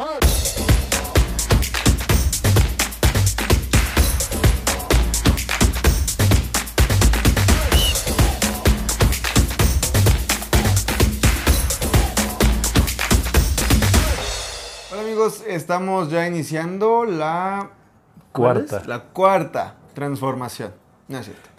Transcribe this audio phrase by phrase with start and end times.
[0.00, 0.08] Hola
[14.98, 17.68] amigos, estamos ya iniciando la
[18.32, 18.82] ¿cuál Cuarta.
[18.86, 20.72] La cuarta transformación.
[21.08, 21.50] No es cierto.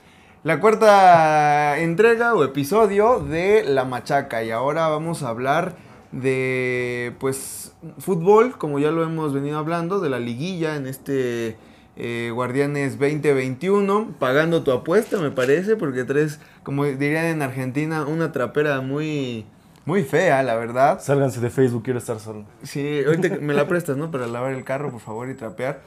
[0.43, 7.73] La cuarta entrega o episodio de La Machaca y ahora vamos a hablar de pues
[7.99, 11.55] fútbol, como ya lo hemos venido hablando, de la liguilla en este
[11.95, 18.31] eh, Guardianes 2021, pagando tu apuesta me parece, porque traes, como dirían en Argentina, una
[18.31, 19.45] trapera muy,
[19.85, 21.02] muy fea, la verdad.
[21.02, 22.45] Sálganse de Facebook, quiero estar solo.
[22.63, 24.11] Sí, ahorita me la prestas, ¿no?
[24.11, 25.81] Para lavar el carro, por favor, y trapear.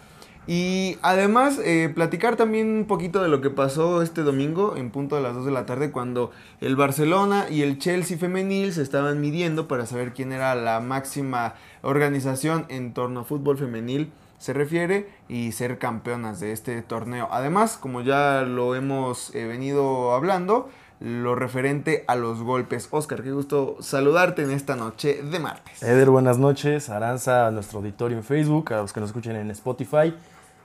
[0.46, 5.16] Y además, eh, platicar también un poquito de lo que pasó este domingo, en punto
[5.16, 6.30] de las 2 de la tarde, cuando
[6.60, 11.54] el Barcelona y el Chelsea femenil se estaban midiendo para saber quién era la máxima
[11.82, 14.10] organización en torno a fútbol femenil
[14.44, 17.28] se refiere y ser campeonas de este torneo.
[17.30, 20.68] Además, como ya lo hemos eh, venido hablando,
[21.00, 22.88] lo referente a los golpes.
[22.90, 25.82] Oscar, qué gusto saludarte en esta noche de martes.
[25.82, 26.90] Eder, buenas noches.
[26.90, 30.14] Aranza, a nuestro auditorio en Facebook, a los que nos escuchen en Spotify.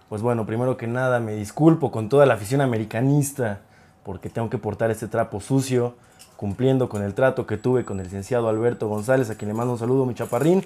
[0.10, 3.60] Pues bueno, primero que nada me disculpo con toda la afición americanista
[4.04, 5.94] porque tengo que portar este trapo sucio,
[6.36, 9.74] cumpliendo con el trato que tuve con el licenciado Alberto González, a quien le mando
[9.74, 10.66] un saludo, mi chaparrín.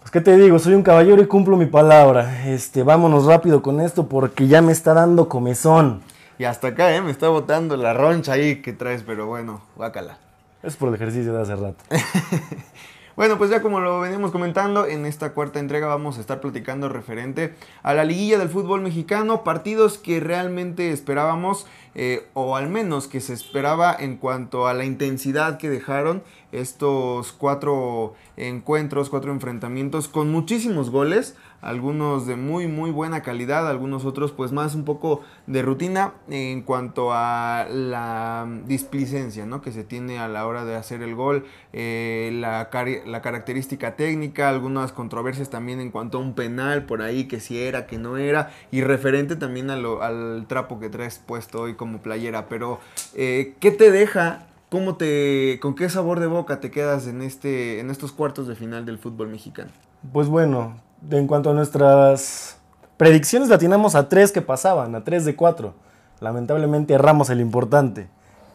[0.00, 2.48] Pues qué te digo, soy un caballero y cumplo mi palabra.
[2.48, 6.02] Este, vámonos rápido con esto porque ya me está dando comezón.
[6.40, 7.00] Y hasta acá, ¿eh?
[7.00, 10.18] Me está botando la roncha ahí que traes, pero bueno, guácala.
[10.64, 11.84] Es por el ejercicio de hace rato.
[13.16, 16.90] Bueno, pues ya como lo veníamos comentando, en esta cuarta entrega vamos a estar platicando
[16.90, 23.08] referente a la liguilla del fútbol mexicano, partidos que realmente esperábamos, eh, o al menos
[23.08, 30.08] que se esperaba en cuanto a la intensidad que dejaron estos cuatro encuentros, cuatro enfrentamientos
[30.08, 35.22] con muchísimos goles, algunos de muy muy buena calidad, algunos otros pues más un poco
[35.46, 39.62] de rutina en cuanto a la displicencia ¿no?
[39.62, 42.68] que se tiene a la hora de hacer el gol, eh, la,
[43.06, 47.60] la característica técnica, algunas controversias también en cuanto a un penal por ahí que si
[47.60, 51.98] era, que no era, y referente también a al trapo que traes puesto hoy como
[51.98, 52.80] playera, pero
[53.14, 54.46] eh, ¿qué te deja?
[54.68, 58.56] ¿Cómo te, ¿Con qué sabor de boca te quedas en, este, en estos cuartos de
[58.56, 59.70] final del fútbol mexicano?
[60.12, 60.76] Pues bueno,
[61.10, 62.58] en cuanto a nuestras
[62.96, 65.74] predicciones, latinamos a tres que pasaban, a tres de cuatro.
[66.20, 68.08] Lamentablemente erramos el importante.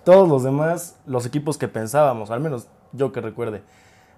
[0.04, 3.62] Todos los demás, los equipos que pensábamos, al menos yo que recuerde,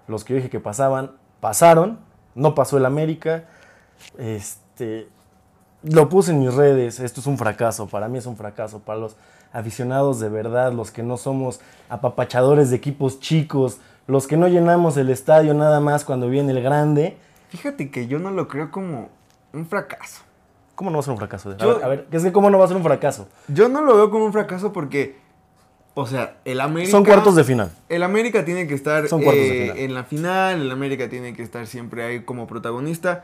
[0.08, 1.98] los que dije que pasaban, pasaron.
[2.34, 3.44] No pasó el América.
[4.18, 5.08] Este,
[5.82, 7.00] lo puse en mis redes.
[7.00, 7.86] Esto es un fracaso.
[7.86, 8.80] Para mí es un fracaso.
[8.80, 9.16] Para los
[9.52, 14.96] aficionados de verdad, los que no somos apapachadores de equipos chicos, los que no llenamos
[14.96, 17.16] el estadio nada más cuando viene el grande.
[17.54, 19.10] Fíjate que yo no lo creo como
[19.52, 20.22] un fracaso.
[20.74, 21.50] ¿Cómo no va a ser un fracaso?
[21.50, 23.28] A, Yo- ver, a ver, es que ¿cómo no va a ser un fracaso?
[23.46, 25.16] Yo no lo veo como un fracaso porque,
[25.94, 26.90] o sea, el América...
[26.90, 27.70] Son cuartos de final.
[27.88, 29.78] El América tiene que estar Son cuartos de eh, final.
[29.78, 33.22] en la final, el América tiene que estar siempre ahí como protagonista.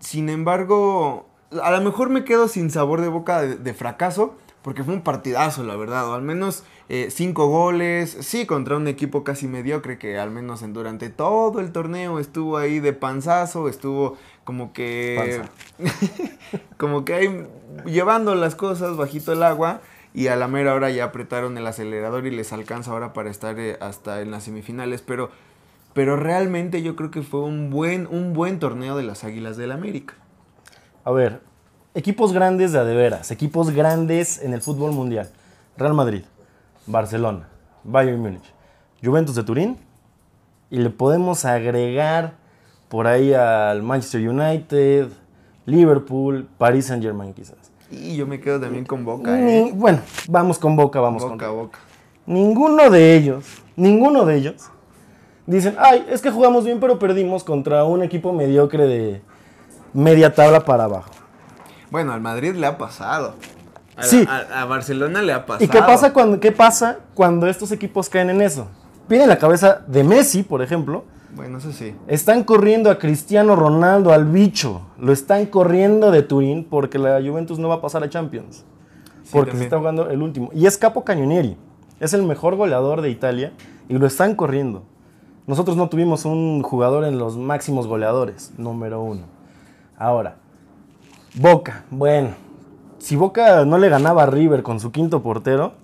[0.00, 1.26] Sin embargo,
[1.62, 5.02] a lo mejor me quedo sin sabor de boca de, de fracaso, porque fue un
[5.02, 6.08] partidazo, la verdad.
[6.08, 10.62] O al menos eh, cinco goles, sí, contra un equipo casi mediocre que al menos
[10.62, 15.42] en, durante todo el torneo estuvo ahí de panzazo, estuvo como que...
[16.78, 17.46] como que ahí
[17.84, 19.82] llevando las cosas bajito el agua.
[20.14, 23.58] Y a la mera hora ya apretaron el acelerador y les alcanza ahora para estar
[23.58, 25.02] eh, hasta en las semifinales.
[25.02, 25.28] Pero,
[25.92, 29.72] pero realmente yo creo que fue un buen, un buen torneo de las Águilas del
[29.72, 30.14] América.
[31.04, 31.42] A ver,
[31.94, 35.30] equipos grandes de a de veras, equipos grandes en el fútbol mundial.
[35.76, 36.22] Real Madrid,
[36.86, 37.48] Barcelona,
[37.84, 38.44] Bayern Múnich,
[39.02, 39.78] Juventus de Turín.
[40.70, 42.32] Y le podemos agregar
[42.88, 45.08] por ahí al Manchester United,
[45.66, 47.56] Liverpool, Paris Saint Germain quizás.
[47.90, 49.72] Y yo me quedo también con Boca, Ni- ¿eh?
[49.74, 51.78] bueno, vamos con Boca, vamos con Boca, Boca.
[52.26, 53.44] Ninguno de ellos,
[53.76, 54.70] ninguno de ellos,
[55.46, 59.22] dicen, ay, es que jugamos bien pero perdimos contra un equipo mediocre de
[59.92, 61.10] media tabla para abajo.
[61.94, 63.34] Bueno, al Madrid le ha pasado.
[63.96, 64.26] A, la- Sí.
[64.28, 65.64] a- a Barcelona le ha pasado.
[65.64, 68.66] ¿Y qué pasa, cuando, qué pasa cuando estos equipos caen en eso?
[69.06, 71.04] Piden la cabeza de Messi, por ejemplo.
[71.36, 71.94] Bueno, eso sí.
[72.08, 74.80] Están corriendo a Cristiano Ronaldo, al bicho.
[74.98, 78.64] Lo están corriendo de Turín porque la Juventus no va a pasar a Champions.
[79.30, 80.50] porque se está jugando el último.
[80.52, 81.56] Y es Capo Cañonieri.
[82.00, 83.52] Es el mejor goleador de Italia
[83.88, 84.82] y lo están corriendo.
[85.46, 89.22] Nosotros no tuvimos un jugador en los máximos goleadores, número uno.
[89.96, 90.38] Ahora,
[91.34, 91.84] Boca.
[91.90, 92.30] Bueno,
[92.98, 95.74] si Boca no le ganaba a River con su quinto portero,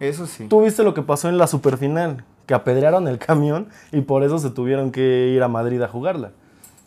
[0.00, 0.46] Eso sí.
[0.48, 4.38] Tú viste lo que pasó en la superfinal, que apedrearon el camión y por eso
[4.38, 6.32] se tuvieron que ir a Madrid a jugarla.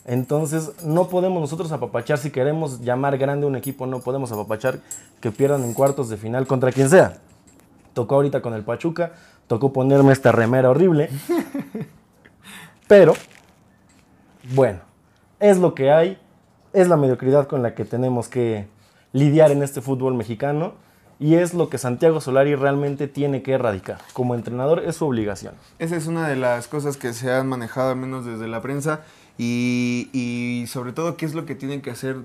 [0.05, 4.79] Entonces, no podemos nosotros apapachar, si queremos llamar grande un equipo, no podemos apapachar
[5.19, 7.17] que pierdan en cuartos de final contra quien sea.
[7.93, 9.11] Tocó ahorita con el Pachuca,
[9.47, 11.09] tocó ponerme esta remera horrible.
[12.87, 13.13] Pero,
[14.55, 14.79] bueno,
[15.39, 16.17] es lo que hay,
[16.73, 18.67] es la mediocridad con la que tenemos que
[19.13, 20.73] lidiar en este fútbol mexicano
[21.19, 23.99] y es lo que Santiago Solari realmente tiene que erradicar.
[24.13, 25.53] Como entrenador es su obligación.
[25.77, 29.01] Esa es una de las cosas que se han manejado al menos desde la prensa
[29.37, 32.17] y, sobre todo qué es lo que tienen que hacer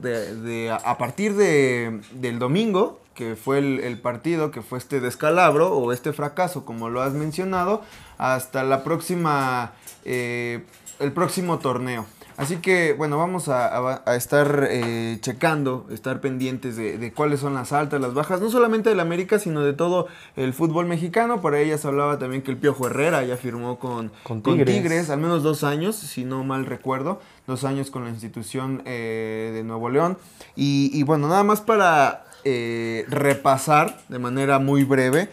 [0.83, 6.13] a partir de, del domingo, que fue el, partido, que fue este descalabro o este
[6.13, 7.83] fracaso, como lo has mencionado,
[8.19, 9.73] hasta la próxima,
[10.05, 10.65] eh,
[11.01, 12.07] el próximo torneo.
[12.37, 17.99] Así que, bueno, vamos a, estar eh, checando, estar pendientes de, cuáles son las altas,
[18.01, 20.07] las bajas, no solamente del América, sino de todo
[20.37, 21.41] el fútbol mexicano.
[21.41, 25.09] Por ahí ya se hablaba también que el Piojo Herrera ya firmó con, con, tigres.
[25.09, 29.65] al menos dos años, si no mal recuerdo, dos años con la institución eh, de
[29.65, 30.19] Nuevo León.
[30.57, 35.31] Y, bueno, nada más para eh, repasar de manera muy breve.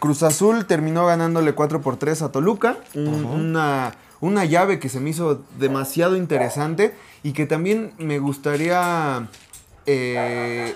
[0.00, 3.94] Cruz Azul terminó ganándole 4 por 3 a Toluca, una
[4.24, 9.28] una llave que se me hizo demasiado interesante y que también me gustaría
[9.84, 10.74] eh,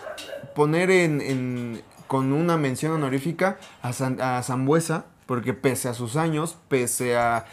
[0.55, 7.47] poner en, con una mención honorífica a, Zambuesa, porque pese a sus años, pese a,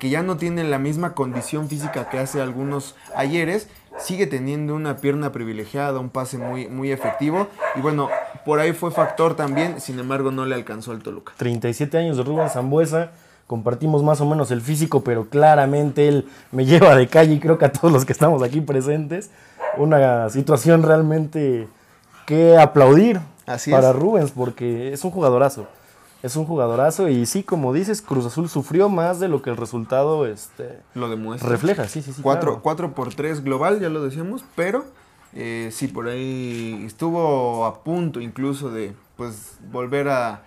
[0.00, 3.68] que ya no tiene la misma condición física que hace algunos ayeres,
[3.98, 7.46] sigue teniendo una pierna privilegiada, un pase muy, muy efectivo.
[7.76, 8.08] Y bueno,
[8.44, 11.34] por ahí fue factor también, sin embargo no le alcanzó al Toluca.
[11.36, 13.12] 37 años de Rubén Zambuesa
[13.50, 17.58] compartimos más o menos el físico, pero claramente él me lleva de calle y creo
[17.58, 19.32] que a todos los que estamos aquí presentes.
[19.76, 21.66] Una situación realmente
[22.26, 23.18] que aplaudir
[23.68, 25.66] para Rubens, porque es un jugadorazo.
[26.22, 29.56] Es un jugadorazo y sí, como dices, Cruz Azul sufrió más de lo que el
[29.56, 31.48] resultado este, lo demuestra.
[31.48, 32.22] Refleja, sí, sí, sí.
[32.22, 32.62] 4
[32.94, 34.84] por 3 global, ya lo decíamos, pero
[35.34, 40.42] eh, sí, por ahí estuvo a punto incluso de pues volver a,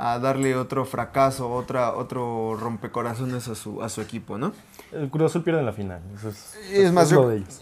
[0.00, 4.52] a darle otro fracaso, otra, otro rompecorazones a su, a su equipo, ¿no?
[4.92, 6.00] El Cruz Azul pierde en la final.
[6.72, 7.12] es, más,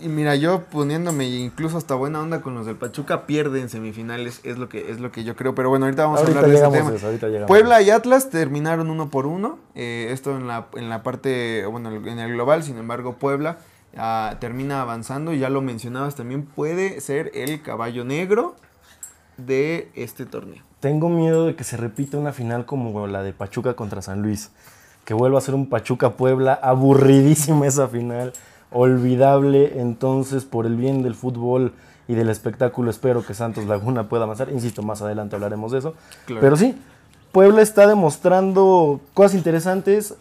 [0.03, 4.41] y mira, yo poniéndome incluso hasta buena onda con los del Pachuca, pierde en semifinales,
[4.45, 5.55] es lo que, es lo que yo creo.
[5.55, 7.47] Pero bueno, ahorita vamos a hablar de ese tema.
[7.47, 9.59] Puebla y Atlas terminaron uno por uno.
[9.75, 13.61] Eh, esto en la, en la parte, bueno, en el global, sin embargo, Puebla
[13.97, 15.33] ah, termina avanzando.
[15.33, 18.57] Y ya lo mencionabas también, puede ser el caballo negro
[19.39, 20.66] de este torneo.
[20.81, 24.51] Tengo miedo de que se repita una final como la de Pachuca contra San Luis.
[25.05, 26.55] Que vuelva a ser un Pachuca-Puebla.
[26.55, 28.33] Aburridísima esa final.
[28.71, 29.81] Olvidable.
[29.81, 31.73] Entonces, por el bien del fútbol
[32.09, 34.51] y del espectáculo, espero que Santos Laguna pueda avanzar.
[34.51, 35.95] Insisto, más adelante hablaremos de eso.
[36.27, 36.77] Pero sí,
[37.33, 40.15] Puebla está demostrando cosas interesantes.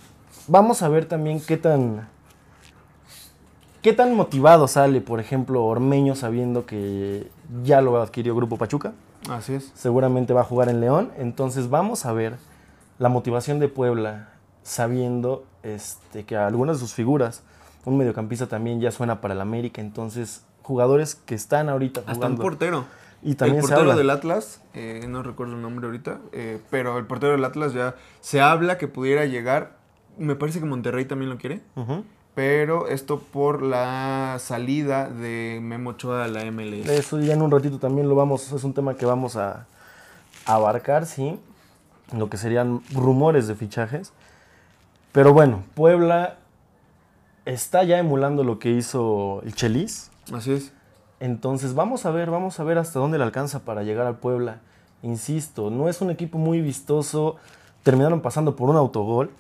[0.48, 2.08] Vamos a ver también qué tan
[3.86, 7.30] ¿Qué tan motivado sale, por ejemplo, Ormeño sabiendo que
[7.64, 8.94] ya lo adquirió Grupo Pachuca?
[9.30, 9.72] Así es.
[9.76, 11.12] Seguramente va a jugar en León.
[11.18, 12.36] Entonces vamos a ver
[13.00, 14.30] la motivación de Puebla
[14.64, 17.44] sabiendo este, que algunas de sus figuras,
[17.86, 19.82] un mediocampista también ya suena para el América.
[19.82, 22.26] Entonces, jugadores que están ahorita jugando.
[22.26, 22.86] Hasta un portero.
[23.24, 27.06] Y también el portero del Atlas, eh, no recuerdo el nombre ahorita, eh, pero el
[27.06, 29.78] portero del Atlas ya se habla que pudiera llegar.
[30.18, 31.62] Me parece que Monterrey también lo quiere
[32.36, 36.88] pero esto por la salida de Memo Ochoa a la MLS.
[36.90, 39.66] Eso ya en un ratito también lo vamos, es un tema que vamos a
[40.46, 41.40] abarcar, sí,
[42.16, 44.12] lo que serían rumores de fichajes.
[45.14, 46.36] Pero bueno, Puebla
[47.46, 50.12] está ya emulando lo que hizo el Chelis.
[50.34, 50.74] Así es.
[51.22, 54.60] Entonces vamos a ver, vamos a ver hasta dónde le alcanza para llegar al Puebla.
[55.04, 57.38] Insisto, no es un equipo muy vistoso.
[57.84, 59.32] Terminaron pasando por un autogol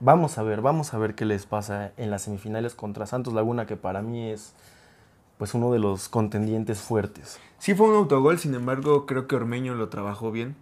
[0.00, 3.66] Vamos a ver, vamos a ver qué les pasa en las semifinales contra Santos Laguna,
[3.66, 4.54] que para mí es
[5.36, 7.38] pues uno de los contendientes fuertes.
[7.58, 10.56] Sí fue un autogol, sin embargo creo que Ormeño lo trabajó bien.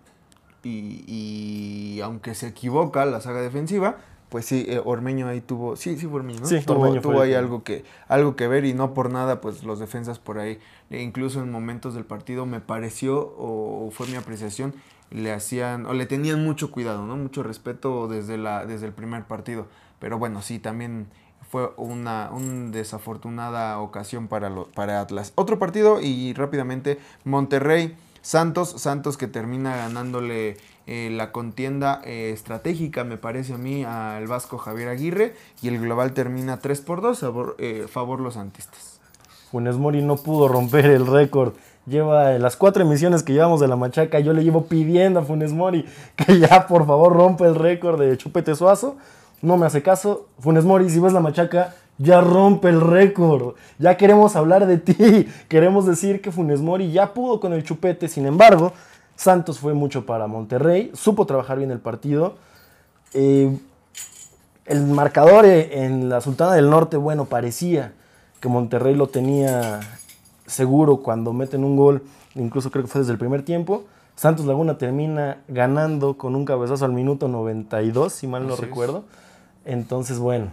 [0.65, 3.97] Y, aunque se equivoca la saga defensiva,
[4.29, 6.47] pues sí, eh, Ormeño ahí tuvo, sí, sí fue Ormeño, ¿no?
[6.47, 9.79] Sí, tuvo, tuvo ahí algo que, algo que ver y no por nada, pues los
[9.79, 10.59] defensas por ahí,
[10.91, 14.75] e incluso en momentos del partido me pareció, o fue mi apreciación,
[15.11, 17.17] le hacían o le tenían mucho cuidado, ¿no?
[17.17, 19.67] Mucho respeto desde, la, desde el primer partido.
[19.99, 21.09] Pero bueno, sí, también
[21.51, 22.31] fue una,
[22.71, 25.33] desafortunada ocasión para, lo, para Atlas.
[25.35, 27.97] Otro partido y rápidamente Monterrey.
[28.21, 34.27] Santos, Santos que termina ganándole eh, la contienda eh, estratégica, me parece a mí, al
[34.27, 35.35] Vasco Javier Aguirre.
[35.63, 39.01] Y el global termina 3 por 2 a eh, favor los antistas.
[39.51, 41.55] Funes Mori no pudo romper el récord
[41.89, 45.53] lleva las cuatro emisiones que llevamos de la machaca, yo le llevo pidiendo a Funes
[45.53, 45.85] Mori
[46.17, 48.97] que ya por favor rompa el récord de Chupete Suazo.
[49.41, 50.27] No me hace caso.
[50.41, 55.29] Funes Mori, si ves la machaca, ya rompe el récord, ya queremos hablar de ti,
[55.49, 58.73] queremos decir que Funes Mori ya pudo con el chupete, sin embargo,
[59.17, 62.37] Santos fue mucho para Monterrey, supo trabajar bien el partido.
[63.15, 63.57] Eh,
[64.67, 67.95] el marcador en la Sultana del Norte, bueno, parecía
[68.41, 69.81] que Monterrey lo tenía
[70.49, 72.03] seguro cuando meten un gol,
[72.35, 73.85] incluso creo que fue desde el primer tiempo.
[74.17, 79.05] Santos Laguna termina ganando con un cabezazo al minuto 92, si mal no recuerdo.
[79.65, 80.49] Entonces, bueno,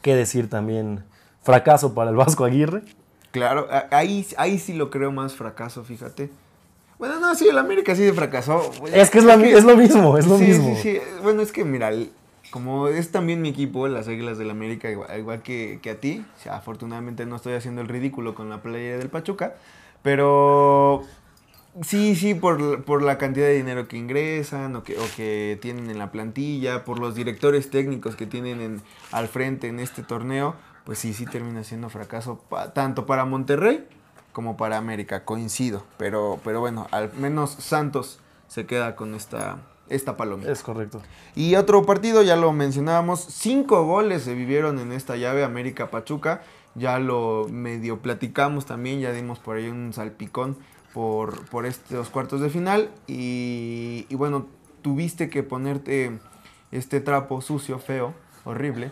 [0.00, 1.04] qué decir también,
[1.42, 2.82] fracaso para el Vasco Aguirre.
[3.30, 6.30] Claro, ahí, ahí sí lo creo más fracaso, fíjate.
[6.98, 8.70] Bueno, no, sí, el América sí fracasó.
[8.92, 10.76] Es que es, lo mismo, es lo mismo.
[10.76, 11.90] Sí, sí, Bueno, es que mira,
[12.52, 17.36] como es también mi equipo, las Águilas del América, igual, que, a ti, afortunadamente no
[17.36, 19.54] estoy haciendo el ridículo con la playa del Pachuca,
[20.02, 21.02] pero
[21.80, 25.98] sí, sí, por, la cantidad de dinero que ingresan o que, o que tienen en
[25.98, 28.82] la plantilla, por los directores técnicos que tienen en,
[29.12, 30.54] al frente en este torneo,
[30.84, 32.44] pues sí, sí termina siendo fracaso
[32.74, 33.88] tanto para Monterrey
[34.32, 35.84] como para América, coincido.
[35.96, 39.58] Pero, pero bueno, al menos Santos se queda con esta,
[39.88, 40.50] esta palomita.
[40.50, 41.02] Es correcto.
[41.34, 46.42] Y otro partido, ya lo mencionábamos, cinco goles se vivieron en esta llave América-Pachuca.
[46.74, 50.56] Ya lo medio platicamos también, ya dimos por ahí un salpicón
[50.94, 52.90] por, por estos cuartos de final.
[53.06, 54.46] Y, y bueno,
[54.80, 56.18] tuviste que ponerte
[56.70, 58.90] este trapo sucio, feo, horrible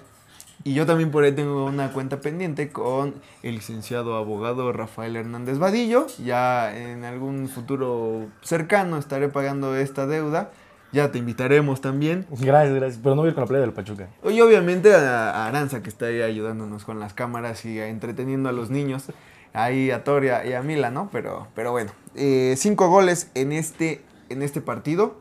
[0.63, 5.59] y yo también por ahí tengo una cuenta pendiente con el licenciado abogado Rafael Hernández
[5.59, 6.07] Vadillo.
[6.23, 10.51] Ya en algún futuro cercano estaré pagando esta deuda.
[10.93, 12.27] Ya te invitaremos también.
[12.31, 13.01] Gracias, gracias.
[13.03, 14.09] Pero no voy con la playa del Pachuca.
[14.25, 18.71] Y obviamente a Aranza, que está ahí ayudándonos con las cámaras y entreteniendo a los
[18.71, 19.05] niños.
[19.53, 21.09] Ahí a Toria y a Mila, ¿no?
[21.13, 25.17] Pero, pero bueno, eh, cinco goles en este, en este partido.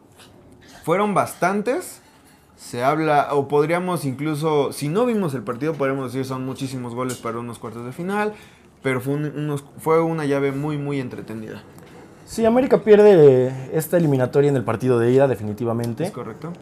[0.84, 2.02] Fueron bastantes
[2.60, 7.18] se habla, o podríamos incluso, si no vimos el partido, podríamos decir son muchísimos goles
[7.18, 8.34] para unos cuartos de final,
[8.84, 11.64] pero fue, unos, fue una llave muy, muy entretenida.
[12.30, 16.04] Sí, América pierde esta eliminatoria en el partido de ida, definitivamente.
[16.04, 16.54] Es correcto.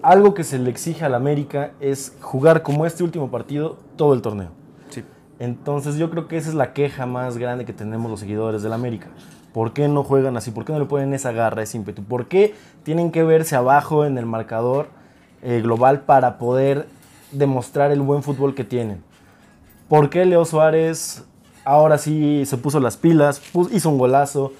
[0.00, 4.22] Algo que se le exige al América es jugar como este último partido todo el
[4.22, 4.48] torneo.
[4.88, 5.04] Sí.
[5.38, 8.72] Entonces yo creo que esa es la queja más grande que tenemos los seguidores del
[8.72, 9.08] América.
[9.52, 10.52] ¿Por qué no juegan así?
[10.52, 12.02] ¿Por qué no le ponen esa garra, ese ímpetu?
[12.02, 14.86] ¿Por qué tienen que verse abajo en el marcador
[15.42, 16.88] eh, global para poder
[17.30, 19.02] demostrar el buen fútbol que tienen.
[19.88, 21.24] ¿Por qué Leo Suárez
[21.64, 23.40] ahora sí se puso las pilas,
[23.70, 24.52] hizo un golazo?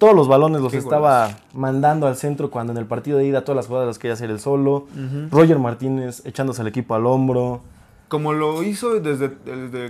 [0.00, 3.56] Todos los balones los estaba mandando al centro cuando en el partido de ida todas
[3.56, 4.88] las jugadas las quería hacer él solo.
[5.30, 7.60] Roger Martínez echándose al equipo al hombro.
[8.08, 9.30] Como lo hizo desde,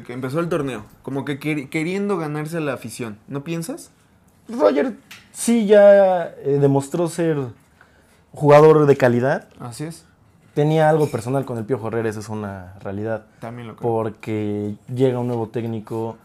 [0.02, 3.93] que empezó el torneo, como que queriendo ganarse la afición, ¿no piensas?
[4.47, 4.97] Roger
[5.33, 7.38] sí ya eh, demostró ser
[8.33, 9.49] jugador de calidad.
[9.59, 10.05] Así es
[10.55, 13.25] tenía algo personal con el Piojo Herrera, eso es una realidad.
[13.40, 13.90] También lo creo.
[13.90, 16.17] Porque llega un nuevo técnico,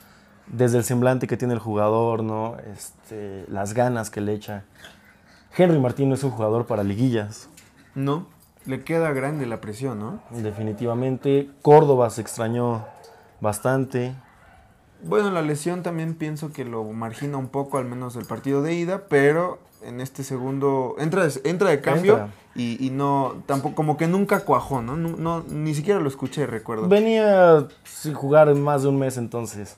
[0.47, 2.57] desde el semblante que tiene el jugador, ¿no?
[2.73, 4.63] Este, las ganas que le echa.
[5.57, 7.49] Henry Martín no es un jugador para liguillas.
[7.93, 8.27] No,
[8.65, 10.19] le queda grande la presión, ¿no?
[10.31, 11.49] Definitivamente.
[11.61, 12.85] Córdoba se extrañó
[13.41, 14.15] bastante.
[15.03, 18.73] Bueno, la lesión también pienso que lo margina un poco, al menos el partido de
[18.73, 24.39] ida, pero en este segundo entra, entra de cambio Y, no, tampoco, como que nunca
[24.41, 24.95] cuajó, ¿no?
[24.95, 25.43] ¿no?
[25.47, 26.87] Ni siquiera lo escuché, recuerdo.
[26.87, 29.77] Venía sin jugar más de un mes entonces.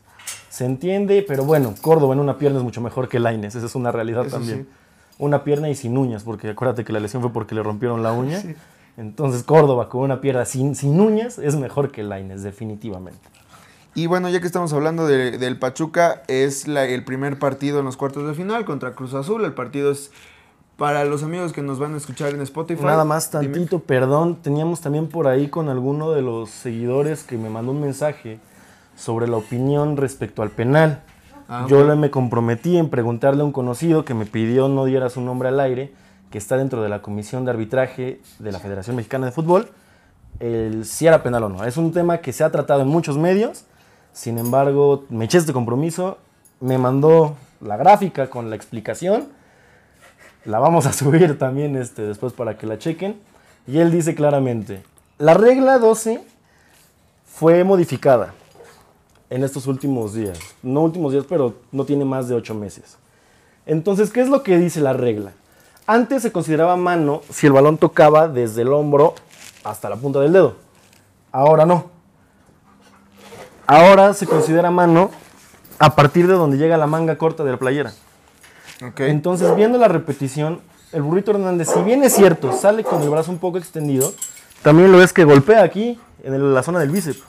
[0.58, 3.76] Se entiende, pero bueno, Córdoba en una pierna es mucho mejor que Laines, esa es
[3.76, 4.68] una realidad también.
[5.20, 8.12] Una pierna y sin uñas, porque acuérdate que la lesión fue porque le rompieron la
[8.12, 8.42] uña.
[8.98, 13.20] Entonces Córdoba con una pierna sin, sin uñas es mejor que Laines, definitivamente.
[13.94, 18.28] Y bueno, ya que estamos hablando del Pachuca, es el primer partido en los cuartos
[18.28, 19.46] de final contra Cruz Azul.
[19.46, 20.10] El partido es
[20.76, 22.84] para los amigos que nos van a escuchar en Spotify.
[22.84, 24.38] Nada más tantito, perdón.
[24.42, 28.40] Teníamos también por ahí con alguno de los seguidores que me mandó un mensaje
[28.98, 31.02] sobre la opinión respecto al penal.
[31.48, 35.22] Ah, Yo me comprometí en preguntarle a un conocido que me pidió no diera su
[35.22, 35.94] nombre al aire,
[36.32, 39.70] que está dentro de la comisión de arbitraje de la Federación Mexicana de Fútbol,
[40.42, 41.64] el si era penal o no.
[41.64, 43.64] Es un tema que se ha tratado en muchos medios
[44.18, 46.18] sin embargo, me eché este compromiso,
[46.60, 49.28] me mandó la gráfica con la explicación.
[50.44, 53.20] La vamos a subir también este, después para que la chequen.
[53.68, 54.82] Y él dice claramente,
[55.20, 56.24] la regla 12
[57.28, 58.34] fue modificada
[59.30, 60.40] en estos últimos días.
[60.64, 62.98] No últimos días, pero no tiene más de 8 meses.
[63.66, 65.34] Entonces, ¿qué es lo que dice la regla?
[65.86, 69.16] Antes se consideraba mano si el balón tocaba desde el hombro
[69.64, 70.56] hasta la punta del dedo.
[71.32, 71.92] Ahora no.
[73.66, 75.12] Ahora se considera mano
[75.80, 77.94] a partir de donde llega la manga corta de la playera.
[78.98, 83.32] Entonces, viendo la repetición, el burrito Hernández, si bien es cierto, sale con el brazo
[83.32, 84.14] un poco extendido,
[84.62, 87.22] también lo ves que golpea aquí, en la zona del bíceps.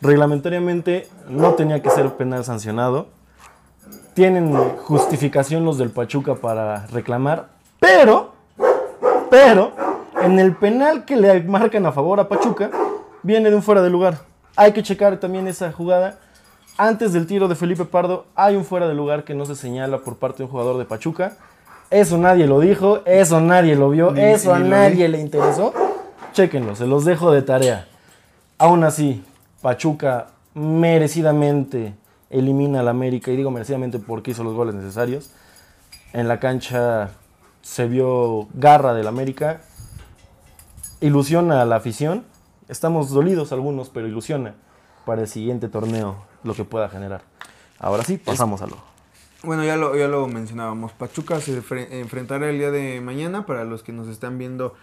[0.00, 3.08] Reglamentariamente no tenía que ser penal sancionado.
[4.14, 7.48] Tienen justificación los del Pachuca para reclamar,
[7.80, 8.32] pero,
[9.30, 9.72] pero,
[10.22, 12.70] en el penal que le marcan a favor a Pachuca,
[13.22, 14.18] viene de un fuera de lugar.
[14.56, 16.18] Hay que checar también esa jugada.
[16.76, 19.98] Antes del tiro de Felipe Pardo, hay un fuera de lugar que no se señala
[19.98, 21.36] por parte de un jugador de Pachuca.
[21.90, 25.72] Eso nadie lo dijo, eso nadie lo vio, eso a nadie le interesó.
[26.32, 27.86] Chequenlo, se los dejo de tarea.
[28.58, 29.24] Aún así,
[29.60, 31.94] Pachuca merecidamente
[32.30, 35.30] elimina al América, y digo merecidamente porque hizo los goles necesarios.
[36.12, 37.10] En la cancha
[37.62, 39.60] se vio garra del América,
[41.00, 42.24] ilusiona a la afición.
[42.68, 44.54] Estamos dolidos algunos, pero ilusiona
[45.06, 47.22] para el siguiente torneo lo que pueda generar.
[47.78, 48.76] Ahora sí, pasamos a lo.
[49.42, 50.92] Bueno, ya lo, ya lo mencionábamos.
[50.92, 51.62] Pachuca se
[52.00, 54.74] enfrentará el día de mañana para los que nos están viendo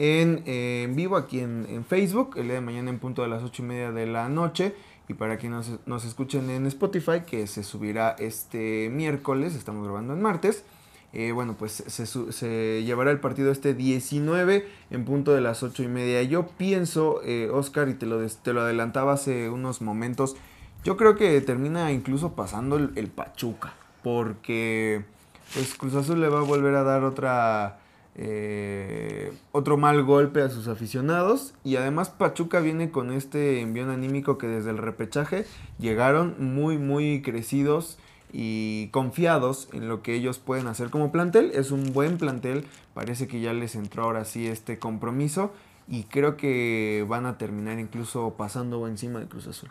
[0.00, 3.66] en, vivo aquí en, Facebook, el día de mañana en punto de las ocho y
[3.66, 4.74] media de la noche.
[5.08, 10.22] Y para quienes nos, escuchen en Spotify, que se subirá este miércoles, estamos grabando en
[10.22, 10.64] martes.
[11.12, 15.88] Eh, bueno, pues se, llevará el partido este 19 en punto de las ocho y
[15.88, 16.22] media.
[16.22, 20.36] Yo pienso, eh, Oscar, y te lo, te lo adelantaba hace unos momentos,
[20.82, 25.04] yo creo que termina incluso pasando el, el Pachuca, porque
[25.52, 27.80] pues Cruz Azul le va a volver a dar otra
[28.16, 31.54] eh, otro mal golpe a sus aficionados.
[31.64, 35.44] Y además Pachuca viene con este envión anímico que desde el repechaje
[35.78, 37.98] llegaron muy, muy crecidos
[38.32, 41.50] y confiados en lo que ellos pueden hacer como plantel.
[41.54, 42.64] Es un buen plantel,
[42.94, 45.52] parece que ya les entró ahora sí este compromiso
[45.88, 49.70] y creo que van a terminar incluso pasando encima de Cruz Azul.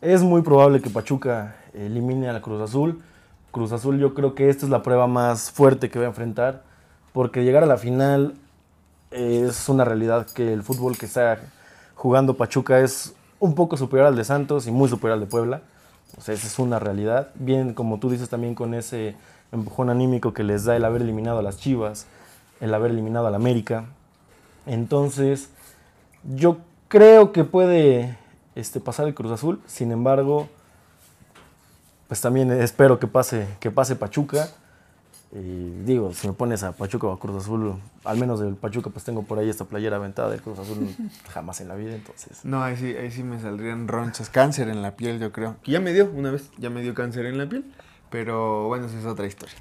[0.00, 3.02] Es muy probable que Pachuca elimine a la Cruz Azul.
[3.50, 6.67] Cruz Azul yo creo que esta es la prueba más fuerte que va a enfrentar
[7.12, 8.34] porque llegar a la final
[9.10, 11.40] es una realidad que el fútbol que está
[11.94, 15.62] jugando Pachuca es un poco superior al de Santos y muy superior al de Puebla.
[16.16, 17.30] O sea, esa es una realidad.
[17.34, 19.16] Bien, como tú dices también con ese
[19.52, 22.06] empujón anímico que les da el haber eliminado a las Chivas,
[22.60, 23.86] el haber eliminado al América.
[24.66, 25.50] Entonces,
[26.24, 28.18] yo creo que puede
[28.54, 29.60] este, pasar el Cruz Azul.
[29.66, 30.48] Sin embargo,
[32.08, 34.48] pues también espero que pase, que pase Pachuca.
[35.30, 38.88] Y digo, si me pones a Pachuca o a Cruz Azul, al menos del Pachuca,
[38.88, 40.88] pues tengo por ahí esta playera aventada del Cruz Azul
[41.28, 42.44] jamás en la vida, entonces.
[42.44, 45.56] No, ahí sí, ahí sí me saldrían ronchas, cáncer en la piel, yo creo.
[45.62, 47.64] Que ya me dio una vez, ya me dio cáncer en la piel,
[48.08, 49.54] pero bueno, esa es otra historia.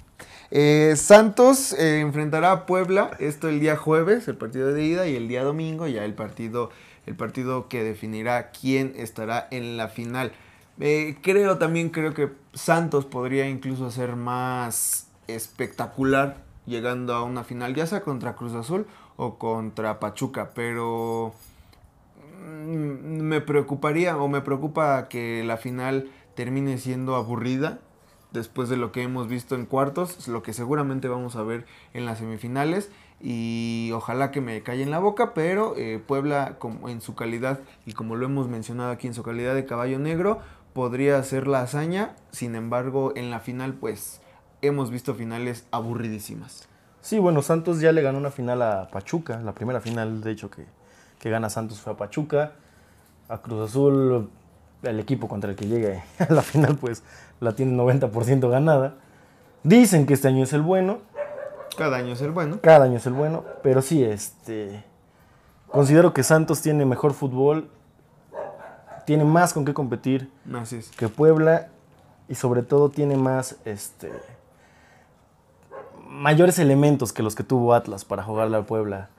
[0.52, 5.18] Eh, Santos eh, enfrentará a Puebla, esto el día jueves, el partido de ida, y
[5.18, 6.70] el día domingo ya el partido,
[7.06, 10.32] el partido que definirá quién estará en la final.
[10.80, 17.74] Eh, creo también, creo que Santos podría incluso hacer más espectacular llegando a una final,
[17.74, 18.86] ya sea contra Cruz Azul
[19.16, 21.34] o contra Pachuca, pero
[22.46, 27.80] mm, me preocuparía o me preocupa que la final termine siendo aburrida
[28.32, 32.06] después de lo que hemos visto en cuartos, lo que seguramente vamos a ver en
[32.06, 37.02] las semifinales y ojalá que me calle en la boca, pero eh, Puebla como en
[37.02, 40.40] su calidad y como lo hemos mencionado aquí en su calidad de caballo negro
[40.74, 44.22] podría hacer la hazaña, sin embargo en la final pues
[44.62, 46.68] hemos visto finales aburridísimas.
[47.02, 50.50] Sí, bueno, Santos ya le ganó una final a Pachuca, la primera final, de hecho,
[50.50, 50.66] que,
[51.20, 52.54] que gana Santos fue a Pachuca.
[53.30, 54.30] A Cruz Azul,
[54.84, 57.04] el equipo contra el que llegue a la final, pues
[57.40, 58.96] la tiene 90% ganada.
[59.64, 61.00] Dicen que este año es el bueno.
[61.78, 62.60] Cada año es el bueno.
[62.62, 64.84] Cada año es el bueno, pero sí, este.
[65.68, 67.70] Considero que Santos tiene mejor fútbol,
[69.06, 70.30] tiene más con qué competir
[70.98, 71.68] que Puebla
[72.30, 74.12] y sobre todo tiene más, este,
[76.18, 79.10] mayores elementos que los que tuvo Atlas para jugarle al Puebla.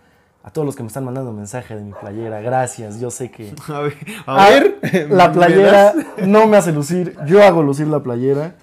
[0.44, 3.00] A todos los que me están mandando mensaje de mi playera, gracias.
[3.00, 3.54] Yo sé que.
[4.26, 5.94] A ver, la playera
[6.26, 7.16] no me hace lucir.
[7.26, 8.54] Yo hago lucir la playera.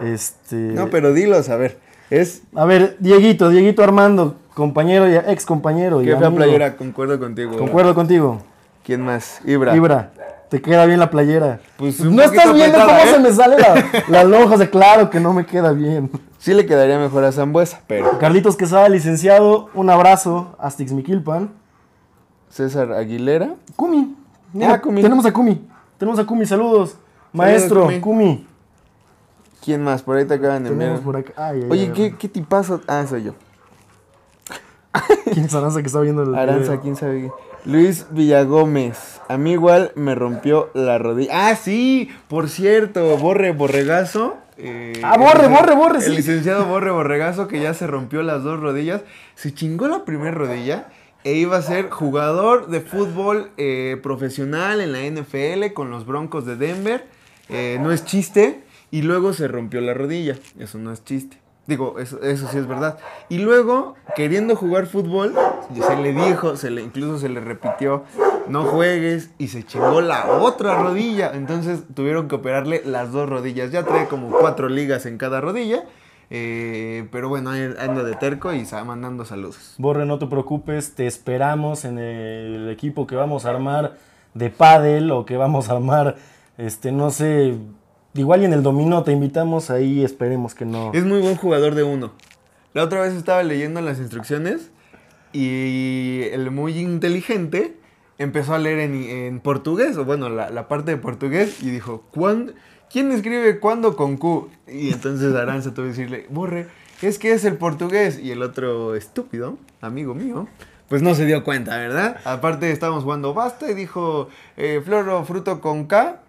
[0.00, 0.56] Este.
[0.56, 1.78] No, pero dilos, a ver.
[2.10, 2.42] Es.
[2.54, 6.00] A ver, Dieguito, Dieguito Armando, compañero y ex compañero.
[6.00, 7.56] Qué fea playera, concuerdo contigo.
[7.56, 8.40] Concuerdo contigo.
[8.84, 9.40] ¿Quién más?
[9.44, 9.76] Ibra.
[9.76, 10.12] Ibra.
[10.48, 11.60] Te queda bien la playera.
[11.76, 13.18] Pues no estás viendo cómo se ¿eh?
[13.18, 16.10] me sale la, la lonja de claro que no me queda bien.
[16.48, 18.18] Sí le quedaría mejor a Zambuesa, pero.
[18.18, 20.56] Carlitos Quesada, licenciado, un abrazo.
[20.58, 21.50] Astix Miquilpan.
[22.48, 23.54] César Aguilera.
[23.76, 24.16] Kumi.
[24.62, 25.02] ah, Kumi.
[25.02, 25.68] Tenemos a Kumi.
[25.98, 26.96] Tenemos a Kumi, saludos.
[27.34, 28.46] Maestro, Kumi.
[29.62, 30.02] ¿Quién más?
[30.02, 31.02] Por ahí te acaban de enviar.
[31.68, 32.80] Oye, ¿qué, ¿qué tipazo?
[32.86, 33.34] Ah, soy yo.
[35.30, 37.30] ¿Quién es Aranza que está viendo el Aranza, quién sabe.
[37.66, 39.20] Luis Villagómez.
[39.28, 41.50] A mí igual me rompió la rodilla.
[41.50, 44.38] Ah, sí, por cierto, Borre Borregazo.
[44.60, 48.58] Eh, ah, Borre, Borre, Borre, El licenciado Borre Borregazo que ya se rompió las dos
[48.58, 49.02] rodillas.
[49.36, 50.88] Se chingó la primera rodilla
[51.22, 56.44] e iba a ser jugador de fútbol eh, profesional en la NFL con los Broncos
[56.44, 57.06] de Denver.
[57.48, 58.64] Eh, no es chiste.
[58.90, 60.36] Y luego se rompió la rodilla.
[60.58, 61.38] Eso no es chiste.
[61.66, 62.98] Digo, eso, eso sí es verdad.
[63.28, 65.34] Y luego, queriendo jugar fútbol,
[65.74, 68.04] se le dijo, se le, incluso se le repitió,
[68.48, 71.32] no juegues, y se chingó la otra rodilla.
[71.34, 73.70] Entonces tuvieron que operarle las dos rodillas.
[73.70, 75.84] Ya trae como cuatro ligas en cada rodilla.
[76.30, 79.74] eh, pero bueno, anda de terco y está mandando saludos.
[79.78, 83.96] Borre, no te preocupes, te esperamos en el equipo que vamos a armar
[84.34, 86.16] de pádel o que vamos a armar,
[86.58, 87.56] este, no sé,
[88.14, 90.92] igual y en el dominó te invitamos ahí, esperemos que no.
[90.92, 92.12] Es muy buen jugador de uno.
[92.74, 94.70] La otra vez estaba leyendo las instrucciones
[95.32, 97.77] y el muy inteligente
[98.18, 102.04] empezó a leer en, en portugués, o bueno, la, la parte de portugués, y dijo,
[102.10, 102.52] "¿Cuándo-
[102.90, 104.50] ¿quién escribe cuándo con Q?
[104.66, 106.66] Y entonces Aranza tuvo que decirle, borre,
[107.02, 108.18] es que es el portugués.
[108.18, 110.48] Y el otro estúpido, amigo mío,
[110.88, 112.16] pues no se dio cuenta, ¿verdad?
[112.24, 116.22] Aparte estábamos jugando basta y dijo, eh, flor o fruto con K.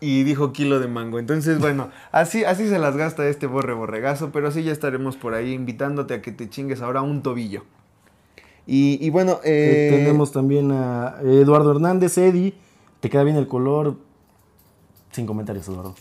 [0.00, 1.18] Y dijo kilo de mango.
[1.18, 4.32] Entonces, bueno, así, así se las gasta este borre borregazo.
[4.32, 7.64] Pero sí ya estaremos por ahí invitándote a que te chingues ahora un tobillo.
[8.66, 12.54] Y, y bueno, Eh, eh, tenemos también a Eduardo Hernández, Eddie,
[13.00, 13.96] te queda bien el color,
[15.12, 15.94] sin comentarios, Eduardo.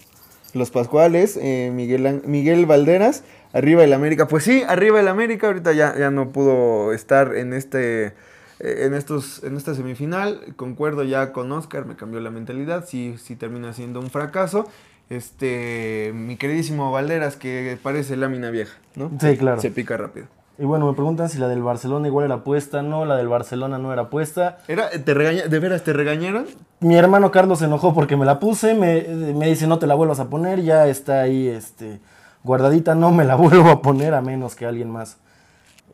[0.54, 3.24] Los Pascuales, eh, Miguel, Miguel Valderas,
[3.54, 4.28] arriba el América.
[4.28, 5.48] Pues sí, arriba el América.
[5.48, 8.14] Ahorita ya, ya no pudo estar en este.
[8.60, 13.36] En, estos, en esta semifinal, concuerdo ya con Oscar, me cambió la mentalidad, sí, sí
[13.36, 14.66] termina siendo un fracaso.
[15.10, 19.12] Este, mi queridísimo Valderas, que parece lámina vieja, ¿no?
[19.20, 19.60] Sí, claro.
[19.60, 20.28] Se pica rápido.
[20.64, 23.78] Y bueno, me preguntan si la del Barcelona igual era puesta, no, la del Barcelona
[23.80, 24.60] no era puesta.
[24.70, 26.46] Era, ¿te regaña, ¿De veras te regañaron?
[26.80, 29.02] Mi hermano Carlos se enojó porque me la puse, me,
[29.34, 32.00] me dice no te la vuelvas a poner, ya está ahí este,
[32.46, 35.18] guardadita, no me la vuelvo a poner a menos que alguien más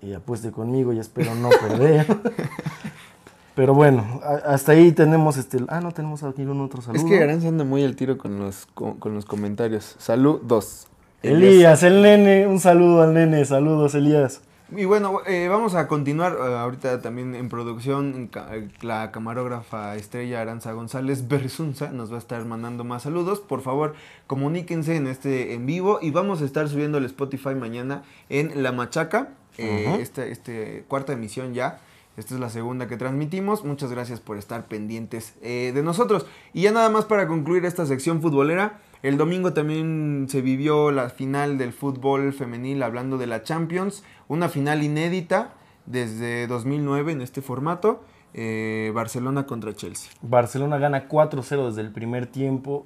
[0.03, 2.05] eh, apueste conmigo y espero no perder.
[3.55, 5.57] Pero bueno, a- hasta ahí tenemos este...
[5.69, 7.01] Ah, no, tenemos aquí un otro saludo.
[7.01, 9.95] Es que Aranza anda muy al tiro con los, con, con los comentarios.
[9.97, 10.85] Salud, dos.
[11.23, 14.41] Elías, el nene, un saludo al nene, saludos Elías.
[14.75, 18.29] Y bueno, eh, vamos a continuar eh, ahorita también en producción.
[18.51, 23.39] eh, La camarógrafa estrella Aranza González Bersunza nos va a estar mandando más saludos.
[23.39, 23.95] Por favor,
[24.27, 28.71] comuníquense en este en vivo y vamos a estar subiendo el Spotify mañana en La
[28.71, 29.29] Machaca.
[29.57, 29.97] eh, Ajá.
[29.97, 31.79] esta este, cuarta emisión ya.
[32.15, 33.63] Esta es la segunda que transmitimos.
[33.65, 36.27] Muchas gracias por estar pendientes eh, de nosotros.
[36.53, 38.81] Y ya nada más para concluir esta sección futbolera.
[39.01, 44.03] El domingo también se vivió la final del fútbol femenil hablando de la Champions.
[44.27, 45.53] Una final inédita
[45.85, 48.03] desde 2009 en este formato.
[48.33, 50.11] eh, Barcelona contra Chelsea.
[50.21, 52.85] Barcelona gana 4-0 desde el primer tiempo.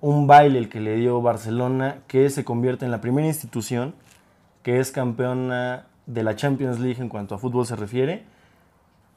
[0.00, 3.94] Un baile el que le dio Barcelona, que se convierte en la primera institución
[4.62, 8.24] que es campeona de la Champions League en cuanto a fútbol se refiere,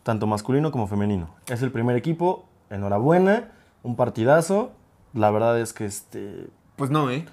[0.04, 1.30] tanto masculino como femenino.
[1.48, 3.52] Es el primer equipo, enhorabuena,
[3.84, 4.72] un partidazo.
[5.14, 6.48] La verdad es que este.
[6.76, 7.26] Pues no, ¿eh?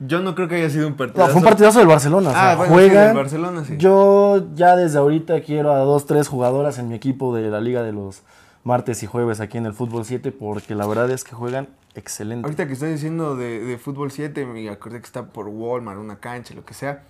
[0.00, 1.26] Yo no creo que haya sido un No, partido.
[1.28, 2.30] fue un partidazo del Barcelona.
[2.30, 3.06] o sea, Ah, sí, juegan.
[3.08, 3.74] del Barcelona, sí.
[3.78, 7.82] Yo ya desde ahorita quiero a dos, tres jugadoras en mi equipo de la Liga
[7.82, 8.22] de los
[8.64, 12.44] martes y jueves aquí en el Fútbol 7 porque la verdad es que juegan excelente.
[12.46, 16.18] Ahorita que estoy diciendo de, de fútbol 7, me acordé que está por Walmart, una
[16.18, 17.04] cancha, lo que sea.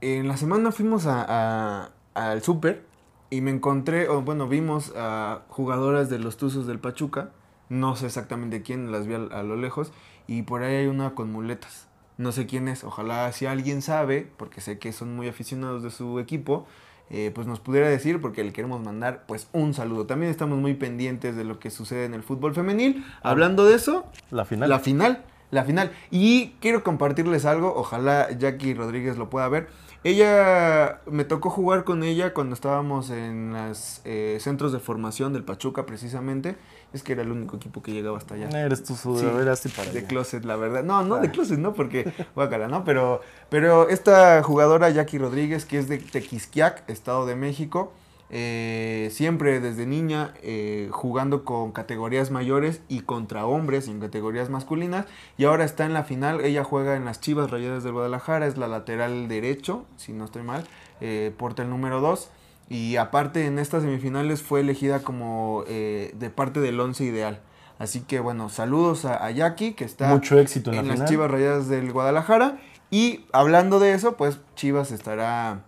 [0.00, 2.84] En la semana fuimos a, a- al súper
[3.30, 7.30] y me encontré, o bueno, vimos a jugadoras de los Tuzos del Pachuca.
[7.74, 9.92] No sé exactamente quién, las vi a, a lo lejos.
[10.26, 11.86] Y por ahí hay una con muletas.
[12.16, 12.84] No sé quién es.
[12.84, 16.66] Ojalá si alguien sabe, porque sé que son muy aficionados de su equipo,
[17.10, 20.06] eh, pues nos pudiera decir, porque le queremos mandar pues un saludo.
[20.06, 23.04] También estamos muy pendientes de lo que sucede en el fútbol femenil.
[23.22, 24.70] Hablando de eso, La final.
[24.70, 25.90] la final, la final.
[26.10, 29.68] Y quiero compartirles algo, ojalá Jackie Rodríguez lo pueda ver.
[30.04, 34.02] Ella, me tocó jugar con ella cuando estábamos en los
[34.38, 36.56] centros de formación del Pachuca precisamente.
[36.92, 38.48] Es que era el único equipo que llegaba hasta allá.
[38.50, 40.06] Eres tú, su Sí, eras para de allá.
[40.08, 40.84] closet, la verdad.
[40.84, 41.32] No, no de Ah.
[41.32, 42.84] closet, no, porque guácala, ¿no?
[42.84, 47.92] Pero, pero esta jugadora, Jackie Rodríguez, que es de Tequisquiac, Estado de México,
[48.36, 55.06] eh, siempre desde niña eh, jugando con categorías mayores y contra hombres en categorías masculinas.
[55.38, 56.40] Y ahora está en la final.
[56.40, 60.42] Ella juega en las Chivas Rayadas del Guadalajara, es la lateral derecho, si no estoy
[60.42, 60.66] mal,
[61.00, 62.28] eh, porta el número 2.
[62.70, 67.40] Y aparte en estas semifinales fue elegida como de parte del once ideal.
[67.78, 70.94] Así que bueno, saludos a, a Jackie, que está Mucho éxito en, en la las
[70.96, 71.08] final.
[71.08, 72.58] Chivas Rayadas del Guadalajara.
[72.90, 75.62] Y hablando de eso, pues Chivas estará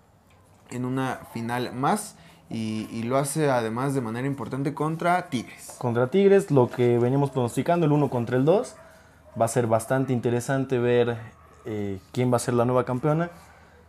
[0.71, 2.17] en una final más.
[2.49, 5.75] Y, y lo hace además de manera importante contra Tigres.
[5.79, 8.75] Contra Tigres, lo que veníamos pronosticando, el 1 contra el 2.
[9.41, 11.17] Va a ser bastante interesante ver
[11.65, 13.31] eh, quién va a ser la nueva campeona.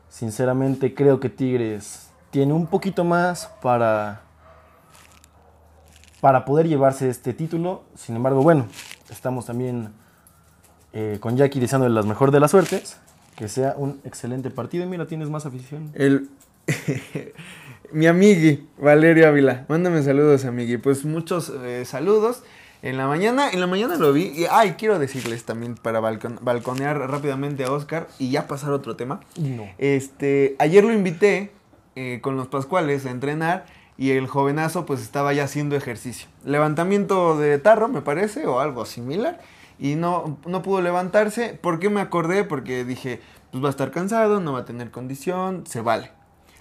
[0.10, 4.22] Sinceramente creo que Tigres tiene un poquito más para
[6.22, 7.84] para poder llevarse este título.
[7.96, 8.68] Sin embargo, bueno,
[9.10, 9.94] estamos también
[10.94, 12.98] eh, con Jackie deseándole las mejor de las suertes.
[13.36, 14.84] Que sea un excelente partido.
[14.84, 15.92] Y mira, tienes más afición.
[15.94, 16.30] El...
[17.92, 19.66] Mi amigui, Valerio Ávila.
[19.70, 20.78] Mándame saludos, amigui.
[20.78, 22.44] Pues muchos eh, saludos.
[22.84, 24.26] En la mañana, en la mañana lo vi.
[24.36, 28.76] Y, ay, quiero decirles también para balcon- balconear rápidamente a Oscar y ya pasar a
[28.76, 29.22] otro tema.
[29.40, 29.68] No.
[29.78, 31.52] Este, ayer lo invité
[31.96, 33.66] eh, con los Pascuales a entrenar
[33.98, 36.28] y el jovenazo pues estaba ya haciendo ejercicio.
[36.46, 39.40] Levantamiento de tarro, me parece, o algo similar.
[39.80, 41.58] Y no, no pudo levantarse.
[41.60, 42.44] ¿Por qué me acordé?
[42.44, 43.22] Porque dije,
[43.52, 46.12] pues va a estar cansado, no va a tener condición, se vale.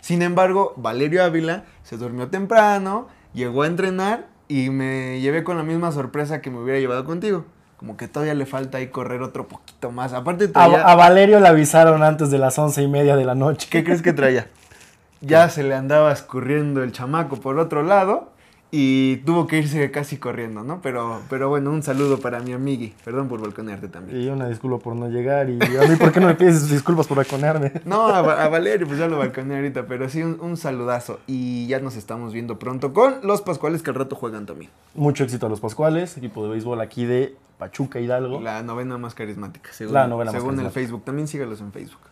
[0.07, 5.65] Sin embargo, Valerio Ávila se durmió temprano, llegó a entrenar y me llevé con la
[5.65, 7.45] misma sorpresa que me hubiera llevado contigo.
[7.77, 10.13] Como que todavía le falta ahí correr otro poquito más.
[10.13, 13.67] Aparte A, a Valerio le avisaron antes de las once y media de la noche.
[13.69, 14.47] ¿Qué crees que traía?
[15.23, 18.31] Ya se le andaba escurriendo el chamaco por otro lado
[18.79, 20.83] y tuvo que irse casi corriendo, ¿no?
[20.83, 22.93] Pero, pero bueno, un saludo para mi amigui.
[23.07, 24.21] Perdón por balconearte también.
[24.21, 25.49] Y una disculpa por no llegar.
[25.49, 27.73] Y a mí, ¿por qué no me pides disculpas por balconearme?
[27.87, 31.21] No, a, a Valerio pues ya lo balconeé ahorita, pero sí un, un saludazo.
[31.27, 34.71] Y ya nos estamos viendo pronto con los Pascuales que al rato juegan también.
[34.95, 38.43] Mucho éxito a los Pascuales, equipo de béisbol aquí de Pachuca Hidalgo.
[38.43, 40.81] La novena más carismática, según, La novena más según el carismática.
[40.81, 41.05] Facebook.
[41.07, 42.03] También sígalos en Facebook.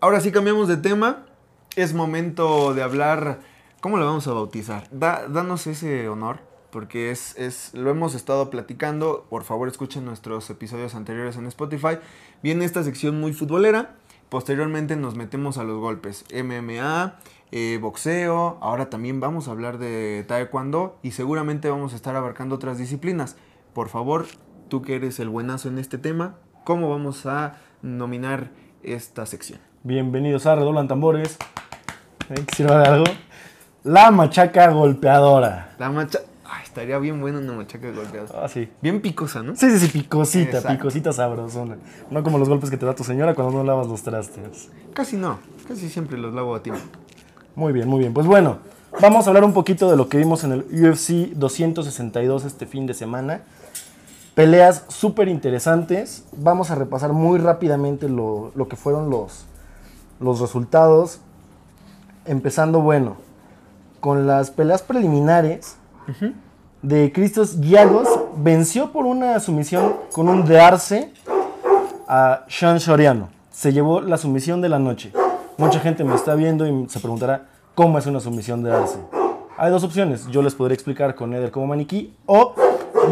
[0.00, 1.18] Ahora sí cambiamos de tema.
[1.76, 3.38] Es momento de hablar.
[3.80, 4.86] ¿Cómo lo vamos a bautizar?
[4.90, 6.40] Da- danos ese honor,
[6.70, 9.26] porque es, es, lo hemos estado platicando.
[9.30, 11.96] Por favor, escuchen nuestros episodios anteriores en Spotify.
[12.42, 13.96] Viene esta sección muy futbolera.
[14.28, 16.24] Posteriormente nos metemos a los golpes.
[16.32, 17.16] MMA,
[17.52, 18.58] eh, boxeo.
[18.60, 20.98] Ahora también vamos a hablar de taekwondo.
[21.02, 23.36] Y seguramente vamos a estar abarcando otras disciplinas.
[23.72, 24.26] Por favor,
[24.68, 28.50] tú que eres el buenazo en este tema, ¿cómo vamos a nominar
[28.82, 29.58] esta sección?
[29.84, 31.38] Bienvenidos a Redoblan Tambores.
[32.28, 32.34] ¿Eh?
[32.46, 33.04] ¿Que sirva de algo?
[33.84, 35.74] La machaca golpeadora.
[35.78, 36.20] La macha...
[36.44, 38.26] Ay, estaría bien buena una machaca golpeada.
[38.42, 38.68] Ah, sí.
[38.82, 39.56] Bien picosa, ¿no?
[39.56, 40.68] Sí, sí, sí, picosita, Exacto.
[40.76, 41.76] picosita sabrosona.
[42.10, 44.68] No como los golpes que te da tu señora cuando no lavas los trastes.
[44.92, 45.38] Casi no.
[45.66, 46.82] Casi siempre los lavo a tiempo.
[47.54, 48.12] Muy bien, muy bien.
[48.12, 48.58] Pues bueno,
[49.00, 52.86] vamos a hablar un poquito de lo que vimos en el UFC 262 este fin
[52.86, 53.42] de semana.
[54.34, 56.24] Peleas súper interesantes.
[56.36, 59.46] Vamos a repasar muy rápidamente lo, lo que fueron los,
[60.18, 61.20] los resultados.
[62.26, 63.16] Empezando, bueno,
[64.00, 65.76] con las peleas preliminares
[66.82, 68.08] de Cristos Giagos.
[68.36, 71.12] Venció por una sumisión con un de Arce
[72.08, 73.28] a Sean Soriano.
[73.50, 75.12] Se llevó la sumisión de la noche.
[75.58, 78.98] Mucha gente me está viendo y se preguntará cómo es una sumisión de Arce.
[79.58, 80.26] Hay dos opciones.
[80.28, 82.54] Yo les podré explicar con Eder como maniquí o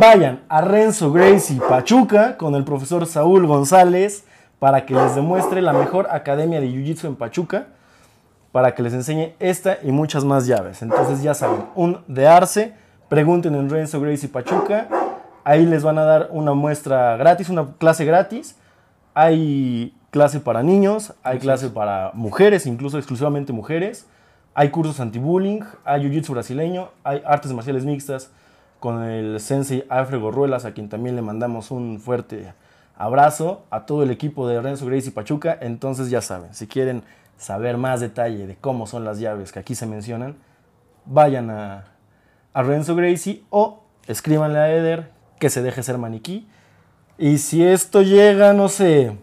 [0.01, 4.25] vayan a Renzo Gracie Pachuca con el profesor Saúl González
[4.59, 7.69] para que les demuestre la mejor academia de Jiu-Jitsu en Pachuca
[8.53, 10.83] para que les enseñe esta y muchas más llaves.
[10.83, 12.75] Entonces ya saben, un de Arce,
[13.09, 14.89] pregunten en Renzo Gracie Pachuca,
[15.45, 18.57] ahí les van a dar una muestra gratis, una clase gratis.
[19.15, 24.07] Hay clase para niños, hay clase para mujeres, incluso exclusivamente mujeres.
[24.55, 28.31] Hay cursos anti-bullying, hay jiu-jitsu brasileño, hay artes marciales mixtas
[28.81, 32.53] con el sensei Alfred Gorruelas, a quien también le mandamos un fuerte
[32.97, 35.57] abrazo a todo el equipo de Renzo Gracie Pachuca.
[35.61, 37.03] Entonces ya saben, si quieren
[37.39, 40.37] saber más detalle de cómo son las llaves que aquí se mencionan,
[41.07, 41.87] vayan a,
[42.53, 46.49] a Renzo Gracie o escríbanle a Eder que se deje ser maniquí.
[47.17, 49.17] Y si esto llega, no sé,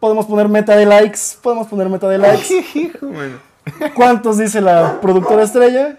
[0.00, 2.92] podemos poner meta de likes, podemos poner meta de likes.
[3.94, 5.98] ¿Cuántos dice la productora estrella?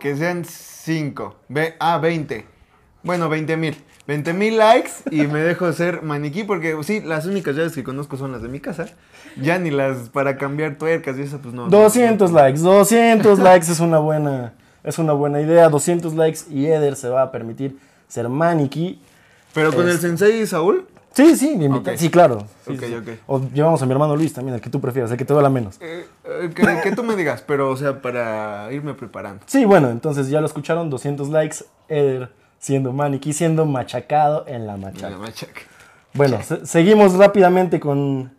[0.00, 1.36] Que sean 5.
[1.78, 2.46] Ah, 20.
[3.02, 3.76] Bueno, 20 mil.
[4.06, 8.16] 20 mil likes y me dejo ser maniquí porque sí, las únicas llaves que conozco
[8.16, 8.86] son las de mi casa.
[9.36, 11.68] Ya ni las para cambiar tuercas y eso pues no.
[11.68, 15.68] 200 likes, 200 likes es una buena, es una buena idea.
[15.68, 19.00] 200 likes y Eder se va a permitir ser maniquí.
[19.52, 20.08] Pero con el Este.
[20.08, 21.96] sensei Saúl, Sí, sí, mi invita- Ok.
[21.96, 22.44] sí, claro.
[22.66, 22.94] Sí, Ok, sí.
[22.96, 23.08] ok.
[23.28, 25.48] O llevamos a mi hermano Luis también, el que tú prefieras, el que te duela
[25.48, 25.76] menos.
[25.80, 29.44] eh, eh, que, que tú me digas, pero o sea, para irme preparando.
[29.46, 34.76] Sí, bueno, entonces ya lo escucharon, 200 likes, Eder siendo maniquí, siendo machacado en la
[34.76, 35.10] machaca.
[35.10, 35.60] La machaca.
[36.14, 38.32] Bueno, se- seguimos rápidamente con,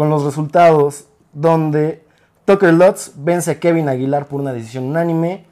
[0.00, 2.02] con los resultados, donde
[2.46, 5.44] Tucker Lutz vence a Kevin Aguilar por una decisión unánime.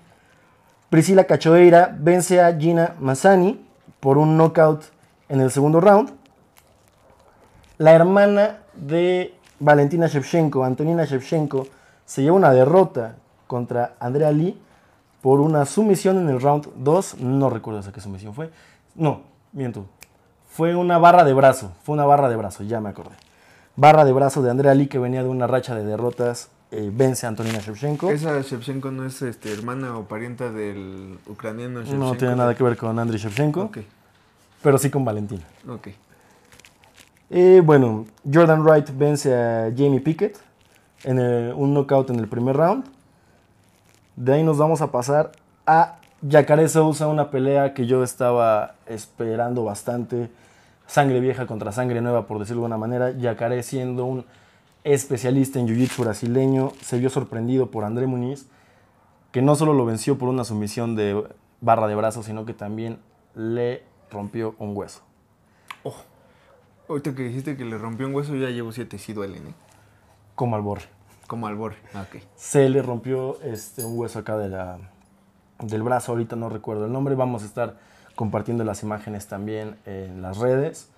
[0.88, 3.62] Priscila Cachoeira vence a Gina Mazzani
[4.00, 4.84] por un knockout
[5.28, 6.14] en el segundo round.
[7.76, 11.66] La hermana de Valentina Shevchenko, Antonina Shevchenko,
[12.06, 14.58] se lleva una derrota contra Andrea Lee
[15.20, 17.18] por una sumisión en el round 2.
[17.20, 18.50] No recuerdo esa qué sumisión fue.
[18.94, 19.84] No, miento.
[20.48, 21.72] Fue una barra de brazo.
[21.82, 23.27] Fue una barra de brazo, ya me acordé.
[23.80, 27.26] Barra de brazo de Andrea Lee que venía de una racha de derrotas eh, vence
[27.26, 28.10] a Antonina Shevchenko.
[28.10, 32.04] ¿Esa Shevchenko no es este, hermana o parienta del ucraniano Shevchenko?
[32.04, 33.78] No tiene nada que ver con Andriy Shevchenko, Ok,
[34.62, 35.44] pero sí con Valentina.
[35.68, 35.88] ok.
[37.30, 40.38] Eh, bueno, Jordan Wright vence a Jamie Pickett
[41.04, 42.84] en el- un knockout en el primer round.
[44.16, 45.30] De ahí nos vamos a pasar
[45.66, 50.30] a Jacare Sousa, una pelea que yo estaba esperando bastante.
[50.88, 53.14] Sangre vieja contra sangre nueva, por decirlo de alguna manera.
[53.20, 54.24] Jacare siendo un
[54.84, 58.48] especialista en jiu-jitsu brasileño, se vio sorprendido por André Muniz,
[59.30, 61.24] que no solo lo venció por una sumisión de
[61.60, 62.98] barra de brazos, sino que también
[63.34, 65.02] le rompió un hueso.
[66.88, 69.54] Ahorita que dijiste que le rompió un hueso, ya llevo siete, sí duelen, ¿eh?
[70.34, 70.86] Como al borre.
[71.26, 71.76] Como al borre.
[71.92, 72.22] Ah, ok.
[72.34, 74.78] se le rompió este, un hueso acá de la,
[75.60, 77.76] del brazo, ahorita no recuerdo el nombre, vamos a estar
[78.18, 80.88] compartiendo las imágenes también en las redes.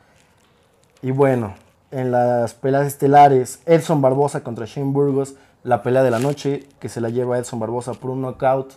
[1.02, 1.52] Y bueno,
[1.90, 6.88] en las peleas estelares, Edson Barbosa contra Shane Burgos, la pelea de la noche que
[6.88, 8.72] se la lleva Edson Barbosa por un knockout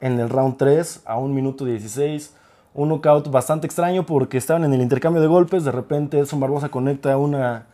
[0.00, 2.34] en el round 3 a 1 minuto 16.
[2.74, 6.70] Un knockout bastante extraño porque estaban en el intercambio de golpes, de repente Edson Barbosa
[6.70, 7.66] conecta una,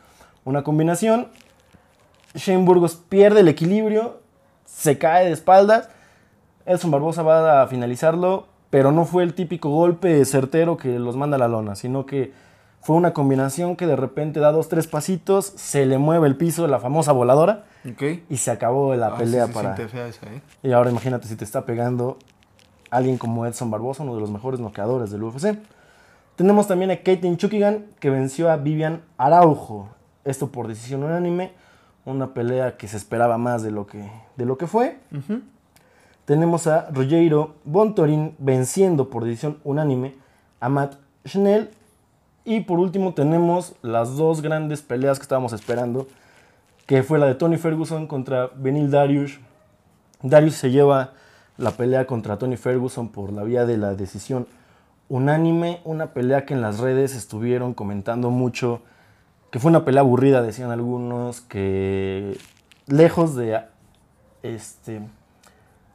[0.44, 1.28] una combinación
[2.34, 4.20] Shane Burgos pierde el equilibrio,
[4.66, 5.88] se cae de espaldas.
[6.66, 11.36] Edson Barbosa va a finalizarlo, pero no fue el típico golpe certero que los manda
[11.36, 12.32] a la lona, sino que
[12.80, 16.66] fue una combinación que de repente da dos, tres pasitos, se le mueve el piso,
[16.66, 17.66] la famosa voladora,
[18.28, 19.76] y se acabó la Ah, pelea sí para...
[19.76, 20.42] siente fea esa, ¿eh?
[20.64, 22.18] Y ahora imagínate si te está pegando
[22.90, 25.56] alguien como Edson Barbosa, uno de los mejores noqueadores del UFC.
[26.34, 29.88] Tenemos también a Caitlin Chukigan, que venció a Vivian Araujo.
[30.24, 31.52] Esto por decisión unánime.
[32.04, 34.98] Una pelea que se esperaba más de lo que, de lo que fue.
[36.24, 40.14] Tenemos a Rogero Bontorin venciendo por decisión unánime
[40.60, 40.94] a Matt
[41.26, 41.70] Schnell.
[42.44, 46.06] Y por último tenemos las dos grandes peleas que estábamos esperando,
[46.86, 49.40] que fue la de Tony Ferguson contra Benil Darius.
[50.22, 51.12] Darius se lleva
[51.56, 54.46] la pelea contra Tony Ferguson por la vía de la decisión
[55.08, 58.82] unánime, una pelea que en las redes estuvieron comentando mucho,
[59.50, 62.36] que fue una pelea aburrida, decían algunos, que
[62.86, 63.60] lejos de
[64.42, 65.02] este,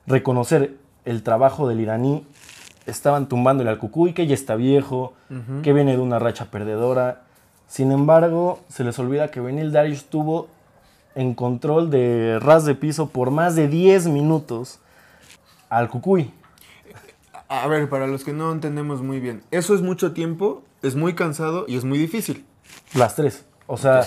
[0.09, 2.25] reconocer el trabajo del iraní,
[2.85, 5.13] estaban tumbándole al Cucuy, que ya está viejo,
[5.63, 7.21] que viene de una racha perdedora.
[7.67, 10.47] Sin embargo, se les olvida que Benil Darius tuvo
[11.15, 14.79] en control de ras de piso por más de 10 minutos
[15.69, 16.33] al Cucuy.
[17.47, 21.13] A ver, para los que no entendemos muy bien, eso es mucho tiempo, es muy
[21.13, 22.45] cansado y es muy difícil.
[22.95, 23.45] Las tres.
[23.67, 24.03] O sea,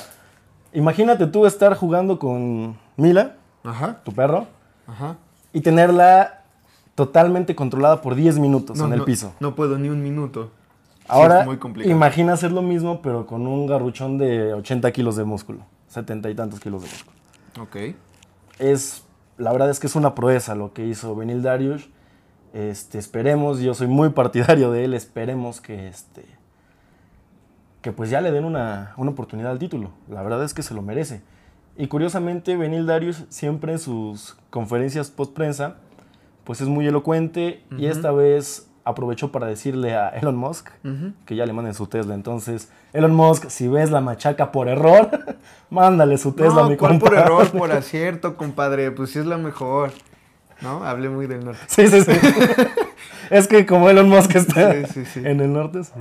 [0.73, 4.47] imagínate tú estar jugando con Mila, Ajá, tu perro,
[4.88, 5.17] ajá.
[5.53, 6.43] Y tenerla
[6.95, 9.35] totalmente controlada por 10 minutos en el no, piso.
[9.41, 10.51] No puedo ni un minuto.
[11.09, 11.95] Ahora, es muy complicado.
[11.95, 16.35] imagina hacer lo mismo, pero con un garruchón de 80 kilos de músculo, 70 y
[16.35, 17.17] tantos kilos de músculo.
[17.61, 17.97] Ok.
[18.59, 19.05] Es,
[19.38, 21.88] la verdad es que es una proeza lo que hizo Benil Darius.
[22.53, 26.25] Este, esperemos, yo soy muy partidario de él, esperemos que, este,
[27.81, 29.91] que pues ya le den una, una oportunidad al título.
[30.09, 31.23] La verdad es que se lo merece.
[31.77, 35.77] Y curiosamente, Benil Darius siempre en sus conferencias post prensa,
[36.45, 41.13] pues es muy elocuente y esta vez aprovechó para decirle a Elon Musk Ujú.
[41.25, 42.15] que ya le manden su Tesla.
[42.15, 45.09] Entonces, Elon Musk, si ves la machaca por error,
[45.71, 47.25] mándale su Tesla, no, mi ¿cuál por compadre.
[47.25, 48.91] error, por acierto, compadre.
[48.91, 49.93] Pues sí es la mejor.
[50.61, 50.85] ¿No?
[50.85, 51.61] Hablé muy del norte.
[51.67, 52.13] Sí, sí, sí.
[53.31, 55.21] es que como Elon Musk está Sí, sí, sí.
[55.25, 55.93] en el norte, sí.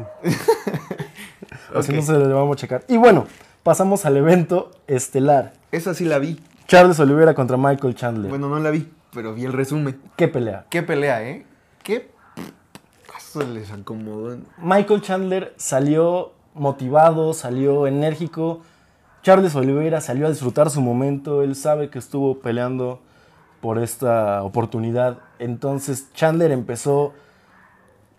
[1.76, 2.84] Así no se le vamos a checar.
[2.88, 3.26] Y bueno,
[3.64, 5.54] pasamos al evento estelar.
[5.72, 6.40] Esa sí la vi.
[6.68, 8.30] Charles Oliveira contra Michael Chandler.
[8.30, 10.00] Bueno, no la vi, pero vi el resumen.
[10.16, 10.66] ¿Qué pelea?
[10.70, 11.46] Qué pelea, ¿eh?
[11.84, 12.12] Qué
[13.12, 14.38] paso les acomodó.
[14.58, 18.62] Michael Chandler salió motivado, salió enérgico.
[19.22, 21.44] Charles Oliveira salió a disfrutar su momento.
[21.44, 23.02] Él sabe que estuvo peleando
[23.60, 25.20] por esta oportunidad.
[25.40, 27.14] Entonces Chandler empezó.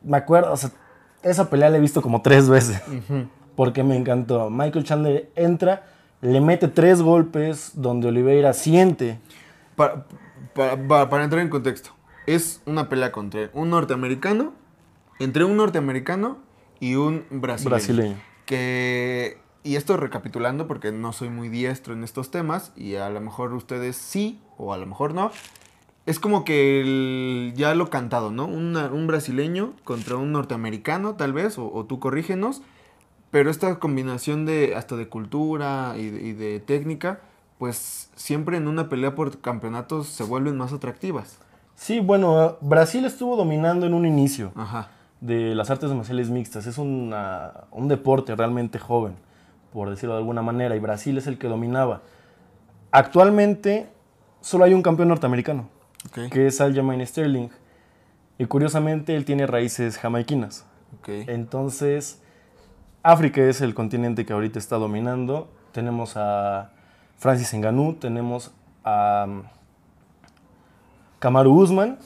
[0.02, 0.70] Me acuerdo, o sea,
[1.22, 2.82] esa pelea la he visto como tres veces.
[3.56, 4.50] Porque me encantó.
[4.50, 5.86] Michael Chandler entra,
[6.20, 9.18] le mete tres golpes donde Oliveira siente.
[9.76, 10.06] Para,
[10.54, 11.90] para- para- para entrar en contexto,
[12.26, 14.52] es una pelea contra un norteamericano,
[15.18, 16.38] entre un norteamericano
[16.80, 17.70] y un brasileño.
[17.76, 18.16] Brasileño.
[18.46, 23.20] Que, y esto recapitulando porque no soy muy diestro en estos temas y a lo
[23.20, 25.30] mejor ustedes sí o a lo mejor no.
[26.04, 28.44] Es como que el- ya lo cantado, ¿no?
[28.46, 32.62] Una- un brasileño contra un norteamericano, tal vez, o, o tú corrígenos.
[33.32, 37.18] Pero esta combinación de hasta de cultura y de, y de técnica,
[37.58, 41.38] pues siempre en una pelea por campeonatos se vuelven más atractivas.
[41.74, 44.52] Sí, bueno, Brasil estuvo dominando en un inicio.
[44.54, 44.90] Ajá.
[45.20, 46.66] de las artes marciales mixtas.
[46.66, 49.14] Es una- un deporte realmente joven,
[49.72, 52.02] por decirlo de alguna manera, y Brasil es el que dominaba.
[52.90, 53.88] Actualmente
[54.40, 55.68] solo hay un campeón norteamericano,
[56.30, 57.48] que es Aljamain Sterling.
[58.38, 60.64] Y curiosamente él tiene raíces jamaiquinas.
[60.98, 61.08] Ok.
[61.28, 62.20] Entonces,
[63.02, 65.50] África es el continente que ahorita está dominando.
[65.72, 66.70] Tenemos a
[67.16, 68.52] Francis Ngannou, tenemos
[68.84, 69.42] a um,
[71.18, 71.98] Kamaru Usman.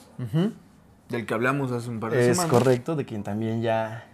[1.09, 2.51] Del que hablamos hace un par de es semanas.
[2.51, 4.05] correcto, de quien también ya,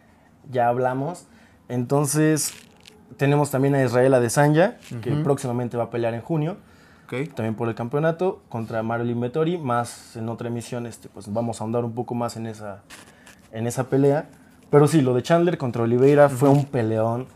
[0.51, 1.27] ya hablamos.
[1.69, 2.53] Entonces,
[3.17, 5.23] tenemos también a Israel Adesanya, que Ujú.
[5.23, 6.57] próximamente va a pelear en junio,
[7.35, 11.65] también por el campeonato, contra Marilyn Vettori, más en otra emisión, este, pues vamos a
[11.65, 12.83] ahondar un poco más en esa,
[13.53, 14.27] en esa pelea.
[14.73, 17.27] Pero sí, lo de Chandler contra Oliveira fue un peleón.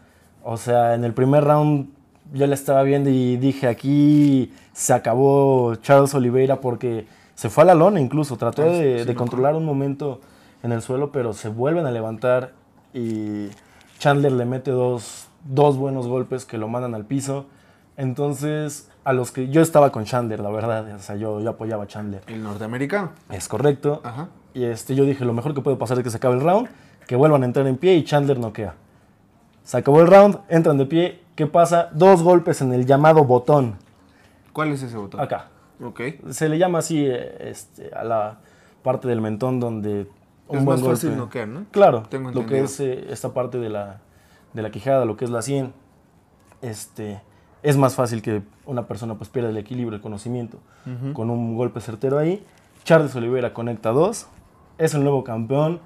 [0.43, 1.91] O sea, en el primer round
[2.32, 7.66] yo la estaba viendo y dije, aquí se acabó Charles Oliveira porque se fue a
[7.66, 10.22] la lona incluso, trató Ah, sí, de, sí, de me controlar un momento
[10.62, 12.53] en el suelo, pero se vuelven a levantar
[12.95, 13.49] y
[13.99, 17.45] Chandler le mete dos, dos buenos golpes que lo mandan al piso.
[17.99, 21.84] Entonces, a los que yo estaba con Chandler, la verdad, o sea, yo, yo apoyaba
[21.84, 22.22] a Chandler.
[22.28, 23.11] El norteamericano.
[23.28, 24.01] Es correcto.
[24.05, 24.28] Ajá.
[24.55, 26.68] Y este, yo dije, lo mejor que puede pasar es que se acabe el round,
[27.07, 28.75] que vuelvan a entrar en pie y Chandler noquea.
[29.63, 31.21] Se acabó el round, entran de pie.
[31.35, 31.91] ¿Qué pasa?
[31.93, 33.77] Dos golpes en el llamado botón.
[34.53, 35.21] ¿Cuál es ese botón?
[35.21, 35.49] Acá.
[35.85, 36.01] Ok.
[36.31, 38.39] Se le llama así eh, este, a la
[38.83, 40.09] parte del mentón donde
[40.49, 41.65] un es buen más fácil golpe- noquear, ¿no?
[41.71, 43.99] Claro, Tengo lo que es eh, esta parte de la,
[44.55, 45.73] de la quijada, lo que es la sien,
[46.63, 47.21] este,
[47.63, 50.59] es más fácil que una persona pues pierda el equilibrio, el conocimiento,
[51.13, 52.45] con un golpe certero ahí.
[52.85, 54.29] Charles Oliveira conecta dos,
[54.79, 55.81] es el nuevo campeón,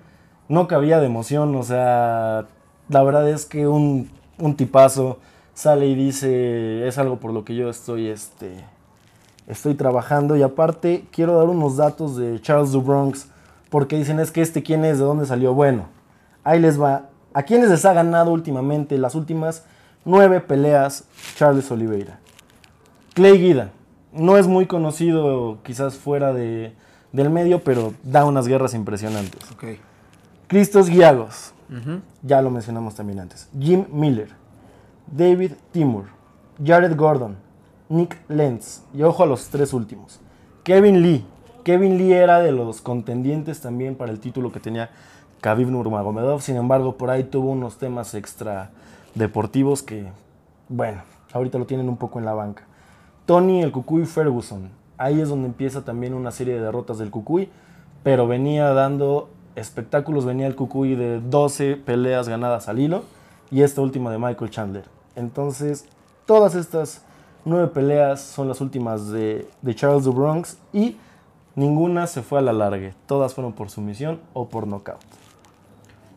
[0.50, 2.44] no cabía de emoción, o sea,
[2.88, 5.18] la verdad es que un, un tipazo
[5.54, 8.64] sale y dice, es algo por lo que yo estoy, este,
[9.46, 13.28] estoy trabajando y aparte quiero dar unos datos de Charles du Bronx
[13.68, 15.54] porque dicen es que este quién es, de dónde salió.
[15.54, 15.86] Bueno,
[16.42, 17.10] ahí les va.
[17.32, 19.64] ¿A quiénes les ha ganado últimamente las últimas
[20.04, 21.04] nueve peleas
[21.36, 22.18] Charles Oliveira?
[23.14, 23.70] Clay Guida.
[24.12, 26.72] No es muy conocido quizás fuera de,
[27.12, 29.44] del medio, pero da unas guerras impresionantes.
[30.50, 31.52] Cristos Giagos.
[31.70, 32.00] Ujú.
[32.24, 33.48] Ya lo mencionamos también antes.
[33.56, 34.30] Jim Miller,
[35.06, 36.06] David Timur,
[36.60, 37.36] Jared Gordon,
[37.88, 38.82] Nick Lenz.
[38.92, 40.18] Y ojo a los tres últimos.
[40.64, 41.24] Kevin Lee.
[41.62, 44.90] Kevin Lee era de los contendientes también para el título que tenía
[45.40, 46.42] Khabib Nurmagomedov.
[46.42, 48.72] Sin embargo, por ahí tuvo unos temas extra
[49.14, 50.08] deportivos que,
[50.68, 52.64] bueno, ahorita lo tienen un poco en la banca.
[53.24, 54.70] Tony el Cucuy Ferguson.
[54.98, 57.48] Ahí es donde empieza también una serie de derrotas del Cucuy,
[58.02, 60.24] pero venía dando espectáculos.
[60.24, 63.04] Venía el Cucuy de 12 peleas ganadas al hilo
[63.50, 64.84] y esta última de Michael Chandler.
[65.16, 65.86] Entonces,
[66.26, 67.04] todas estas
[67.44, 70.96] nueve peleas son las últimas de, de Charles du Bronx y
[71.54, 72.94] ninguna se fue a la larga.
[73.06, 75.00] Todas fueron por sumisión o por nocaut.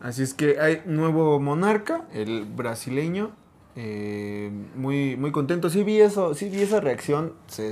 [0.01, 3.31] Así es que hay nuevo monarca, el brasileño.
[3.75, 5.69] eh, muy, muy contento.
[5.69, 7.33] Sí vi eso, sí vi esa reacción.
[7.47, 7.71] Se,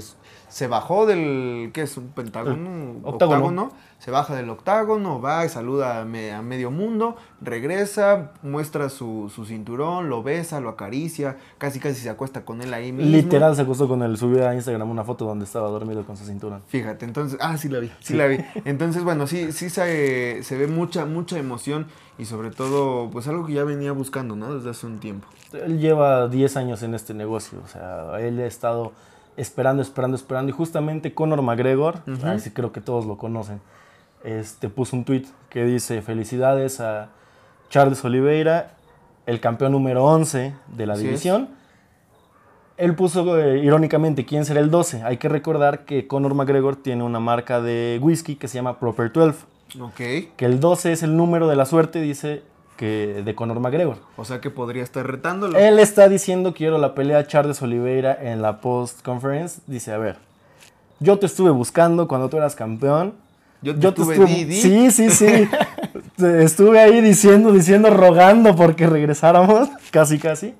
[0.52, 1.72] se bajó del.
[1.74, 1.98] ¿Qué es?
[1.98, 2.98] ¿Un pentágono?
[3.04, 3.72] octágono.
[4.00, 9.32] Se baja del octágono, va y saluda a, me- a medio mundo, regresa, muestra su,
[9.34, 13.12] su cinturón, lo besa, lo acaricia, casi casi se acuesta con él ahí mismo.
[13.16, 14.18] Literal se acostó con él.
[14.18, 16.64] Subió a Instagram una foto donde estaba dormido con su cinturón.
[16.68, 18.38] Fíjate, entonces, ah, sí la vi, sí, la vi.
[18.66, 21.86] Entonces, bueno, sí, sí se, se ve mucha, mucha emoción
[22.18, 24.56] y sobre todo, pues algo que ya venía buscando, ¿no?
[24.56, 25.28] Desde hace un tiempo.
[25.54, 28.94] Él lleva 10 años en este negocio, o sea, él ha estado
[29.38, 30.50] esperando, esperando, esperando.
[30.50, 33.62] Y justamente Conor McGregor, ahí sí creo que todos lo conocen,
[34.24, 37.10] este, puso un tweet que dice: Felicidades a
[37.70, 38.74] Charles Oliveira,
[39.26, 41.00] el campeón número 11 de la es.
[41.00, 41.50] división.
[42.78, 45.04] Él puso eh, irónicamente quién será el 12.
[45.04, 49.12] Hay que recordar que Conor McGregor tiene una marca de whisky que se llama Proper
[49.12, 49.46] 12.
[49.80, 49.96] Ok.
[50.36, 52.44] Que el 12 es el número de la suerte, dice
[52.82, 53.98] que de Conor McGregor.
[54.18, 55.56] O sea que podría estar retándolo.
[55.56, 59.62] Él está diciendo quiero la pelea Charles Oliveira en la post conference.
[59.68, 60.18] Dice, a ver,
[61.00, 63.14] yo te estuve buscando cuando tú eras campeón.
[63.62, 64.52] Yo te te estuve.
[64.52, 65.48] Sí, sí, sí.
[66.18, 70.56] Estuve ahí diciendo, diciendo, rogando porque regresáramos, casi, casi.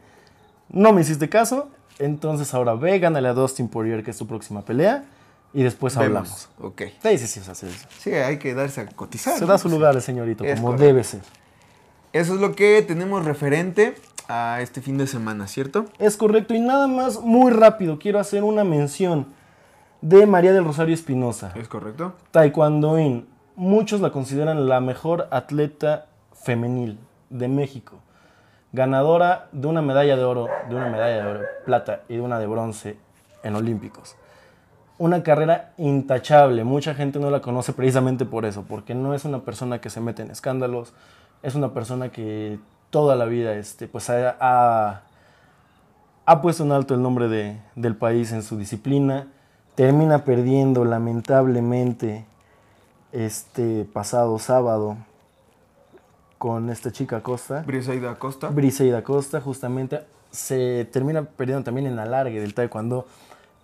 [0.70, 1.70] No me hiciste caso.
[1.98, 5.06] Entonces ahora ve, gánale a Dustin Poirier, que es tu próxima pelea.
[5.56, 6.50] Y después hablamos.
[6.60, 6.72] Vemos.
[6.74, 6.82] Ok.
[7.02, 7.86] Sí, sí, sí, o sea, sí, sí.
[7.98, 9.34] Sí, hay que darse a cotizar.
[9.34, 9.48] Se ¿no?
[9.48, 10.86] da su lugar el señorito, Es como correcto.
[10.86, 11.22] debe ser.
[12.14, 13.96] Eso es lo que tenemos referente
[14.28, 15.86] a este fin de semana, ¿cierto?
[15.98, 16.54] Es correcto.
[16.54, 19.28] Y nada más, muy rápido, quiero hacer una mención
[20.02, 21.54] de María del Rosario Espinosa.
[21.56, 22.14] Es correcto.
[22.32, 23.28] Taekwondoín.
[23.56, 27.00] Muchos la consideran la mejor atleta femenil
[27.30, 28.00] de México.
[28.74, 32.40] Ganadora de una medalla de oro, de una medalla de oro, plata y de una
[32.40, 32.98] de bronce
[33.44, 34.16] en Olímpicos.
[34.98, 36.66] Una carrera intachable.
[36.66, 40.02] Mucha gente no la conoce precisamente por eso, porque no es una persona que se
[40.02, 40.94] mete en escándalos.
[41.44, 45.02] Es una persona que toda la vida este, pues, ha, ha-
[46.26, 49.28] ha puesto en alto el nombre de- del país en su disciplina.
[49.76, 52.26] termina perdiendo lamentablemente
[53.14, 54.98] este pasado sábado
[56.38, 57.64] con esta chica Costa.
[57.66, 58.50] Briseida Costa.
[58.50, 63.08] Briseida Costa, justamente, se termina perdiendo también en alargue del taekwondo.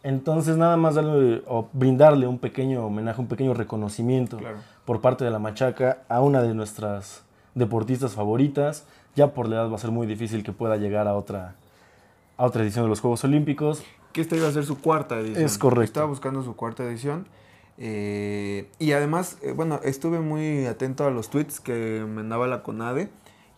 [0.01, 4.37] Entonces, nada más darle o brindarle un pequeño homenaje, un pequeño reconocimiento
[4.85, 7.21] por parte de la Machaca a una de nuestras
[7.57, 8.85] deportistas favoritas.
[9.15, 11.55] Ya por la edad va a ser muy difícil que pueda llegar a otra,
[12.37, 13.83] a otra edición de los Juegos Olímpicos.
[14.13, 15.43] Que esta iba a ser su cuarta edición.
[15.43, 15.83] Es correcto.
[15.83, 17.27] Estaba buscando su cuarta edición.
[17.79, 23.09] Eh, y además, eh, bueno, estuve muy atento a los tweets que mandaba la CONADE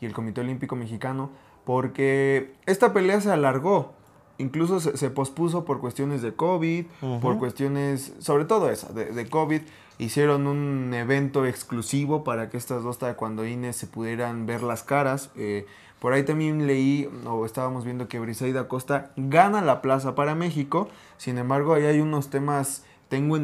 [0.02, 1.30] y el Comité Olímpico Mexicano,
[1.66, 3.94] porque esta pelea se alargó.
[4.40, 6.86] Incluso se, pospuso por cuestiones de COVID,
[7.22, 9.62] por cuestiones, sobre todo esa, de, COVID.
[10.00, 15.30] Hicieron un evento exclusivo para que estas dos taekwondoines se pudieran ver las caras.
[15.36, 15.68] Eh,
[16.00, 20.88] por ahí también leí, o estábamos viendo que Briseida Costa gana la plaza para México.
[21.18, 23.38] Sin embargo, ahí hay unos temas tengo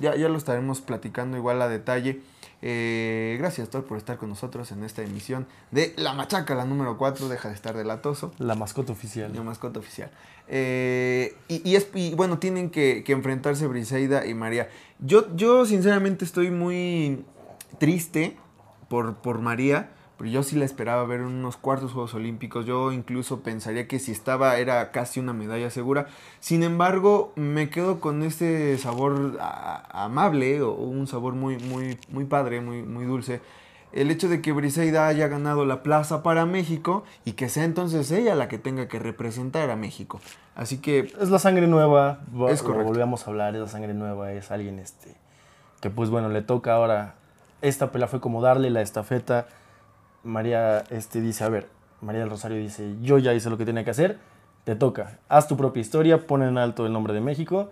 [0.00, 2.20] ya, ya lo estaremos platicando igual a detalle.
[2.64, 6.96] Eh, gracias, Thor, por estar con nosotros en esta emisión de La Machaca, la número
[6.96, 7.28] 4.
[7.28, 8.32] Deja de estar delatoso.
[8.38, 9.32] La mascota oficial.
[9.34, 10.10] La mascota oficial.
[10.46, 14.68] Eh, y, es, bueno, tienen que, enfrentarse Briseida y María.
[15.00, 17.24] Yo, yo, sinceramente, estoy muy
[17.78, 18.36] triste
[18.88, 19.90] por, por María
[20.30, 22.64] yo sí la esperaba ver en unos cuartos Juegos Olímpicos.
[22.64, 26.06] Yo incluso pensaría que si estaba era casi una medalla segura.
[26.38, 32.60] Sin embargo, me quedo con este sabor amable o un sabor muy, muy, muy padre,
[32.60, 33.40] muy, muy dulce.
[33.92, 38.10] El hecho de que Briseida haya ganado la plaza para México y que sea entonces
[38.10, 40.20] ella la que tenga que representar a México.
[40.54, 41.12] Así que...
[41.20, 42.86] Es la sangre nueva, es correcto.
[42.86, 45.14] volvíamos a hablar, es la sangre nueva, es alguien este,
[45.80, 47.16] que pues bueno, le toca ahora,
[47.60, 49.46] esta pelea fue como darle la estafeta
[50.24, 51.68] María este, dice, a ver,
[52.00, 54.18] María del Rosario dice, yo ya hice lo que tenía que hacer,
[54.64, 57.70] te toca, haz tu propia historia, pon en alto el nombre de México,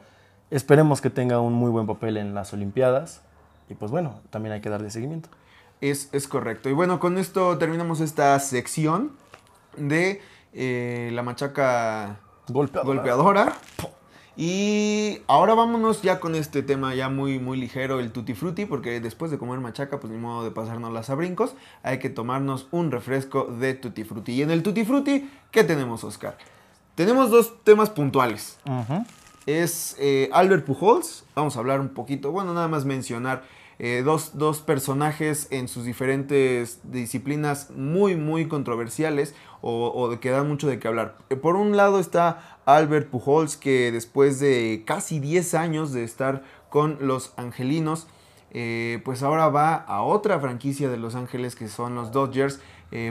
[0.51, 3.23] esperemos que tenga un muy buen papel en las Olimpiadas
[3.69, 5.29] y pues bueno, también hay que darle seguimiento.
[5.81, 6.69] Es, es correcto.
[6.69, 9.13] Y bueno, con esto terminamos esta sección
[9.77, 10.21] de
[10.53, 13.55] eh, la machaca golpeadora.
[14.37, 19.01] Y ahora vámonos ya con este tema ya muy, muy ligero, el tutti frutti, porque
[19.01, 22.67] después de comer machaca, pues ni modo de pasarnos las a brincos, hay que tomarnos
[22.71, 24.33] un refresco de tutti frutti.
[24.33, 26.39] Y en el tutti frutti, ¿qué tenemos, Oscar?
[26.95, 28.59] Tenemos dos temas puntuales.
[29.47, 33.43] Es eh, Albert Pujols, vamos a hablar un poquito, bueno, nada más mencionar
[33.83, 40.47] eh, dos, dos, personajes en sus diferentes disciplinas muy, muy controversiales o, de que dan
[40.47, 41.17] mucho de qué hablar.
[41.31, 46.43] Eh, por un lado está Albert Pujols, que después de casi 10 años de estar
[46.69, 48.07] con los Angelinos,
[48.51, 52.61] eh, pues ahora va a otra franquicia de Los Ángeles que son los Dodgers.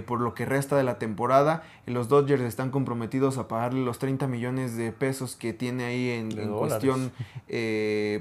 [0.05, 1.63] por lo que resta de la temporada.
[1.85, 6.31] Los Dodgers están comprometidos a pagarle los 30 millones de pesos que tiene ahí en,
[6.51, 7.13] cuestión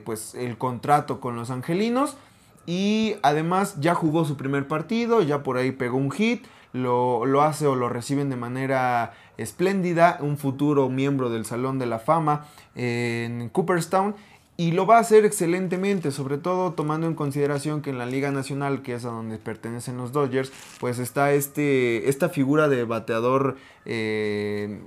[0.05, 2.17] pues el contrato con los angelinos.
[2.69, 6.45] Y además ya jugó su primer partido, ya por ahí pegó un hit,
[6.75, 11.99] lo, hace o lo reciben de manera espléndida, un futuro miembro del Salón de la
[11.99, 14.15] Fama en Cooperstown.
[14.59, 18.33] Y lo va a hacer excelentemente, sobre todo tomando en consideración que en la Liga
[18.33, 23.57] Nacional, que es a donde pertenecen los Dodgers, pues está este, esta figura de bateador
[23.87, 24.83] eh,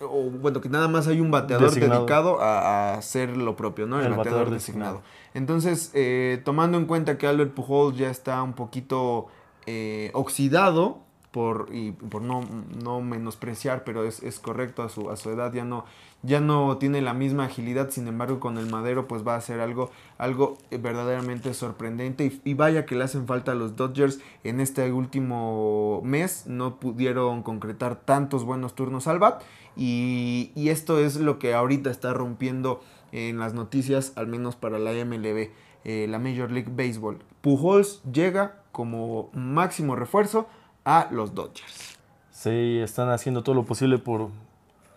[0.00, 4.00] o bueno, que nada más hay un bateador dedicado a, hacer lo propio, ¿no?
[4.00, 5.02] El, bateador, designado.
[5.34, 9.28] Entonces, eh, tomando en cuenta que Albert Pujols ya está un poquito
[9.66, 10.98] eh, oxidado,
[11.30, 12.42] por, y por no,
[12.82, 15.84] no menospreciar, pero es, es, correcto a su, a su edad, ya no,
[16.22, 19.60] ya no tiene la misma agilidad, sin embargo con el madero pues va a ser
[19.60, 24.90] algo, algo verdaderamente sorprendente y, vaya que le hacen falta a los Dodgers en este
[24.92, 29.42] último mes, no pudieron concretar tantos buenos turnos al bat
[29.76, 32.80] y, esto es lo que ahorita está rompiendo
[33.12, 35.50] en las noticias, al menos para la MLB,
[35.84, 37.18] eh, la Major League Baseball.
[37.40, 40.46] Pujols llega como máximo refuerzo
[40.84, 41.98] a los Dodgers.
[42.30, 44.28] Sí, están haciendo todo lo posible por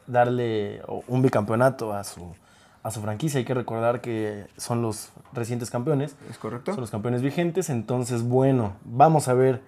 [0.07, 2.33] darle un bicampeonato a su,
[2.83, 3.39] a su franquicia.
[3.39, 6.15] Hay que recordar que son los recientes campeones.
[6.29, 6.73] Es correcto.
[6.73, 7.69] Son los campeones vigentes.
[7.69, 9.61] Entonces, bueno, vamos a ver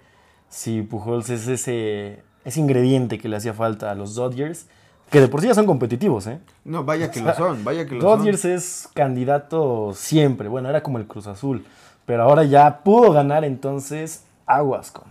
[0.48, 4.66] si Pujols es ese, ese ingrediente que le hacía falta a los Dodgers
[5.10, 6.40] que de por sí ya son competitivos, ¿eh?
[6.64, 10.48] No, vaya que lo son, vaya que lo Dodgers es candidato siempre.
[10.48, 11.64] Bueno, era como el Cruz Azul.
[12.04, 15.04] Pero ahora ya pudo ganar, entonces aguas con,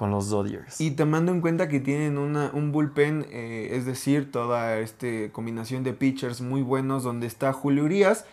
[0.00, 0.80] con los Dodgers.
[0.80, 5.92] Y tomando en cuenta que tienen un bullpen, eh, es decir, toda esta combinación de
[5.92, 8.24] pitchers muy buenos, donde está Julio Urias.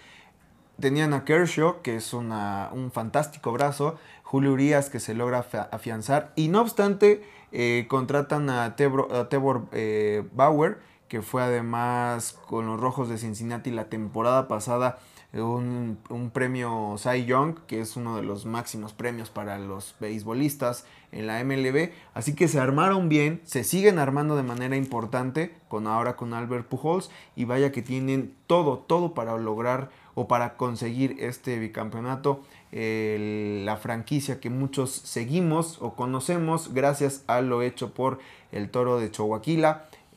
[0.80, 3.98] Tenían a Kershaw, que es una, un fantástico brazo.
[4.24, 6.32] Julio Urias, que se logra afianzar.
[6.38, 10.78] Y no obstante, eh, contratan a, Tebor, eh, Bauer,
[11.10, 15.00] que fue además con los Rojos de Cincinnati la temporada pasada
[15.34, 20.86] un, un premio Cy Young, que es uno de los máximos premios para los beisbolistas
[21.12, 21.92] en la MLB.
[22.14, 26.68] Así que se armaron bien, se siguen armando de manera importante con ahora con Albert
[26.68, 32.42] Pujols y vaya que tienen todo, todo para lograr o para conseguir este bicampeonato.
[32.72, 38.20] la franquicia que muchos seguimos o conocemos gracias a lo hecho por
[38.52, 39.42] el toro de Chihuahua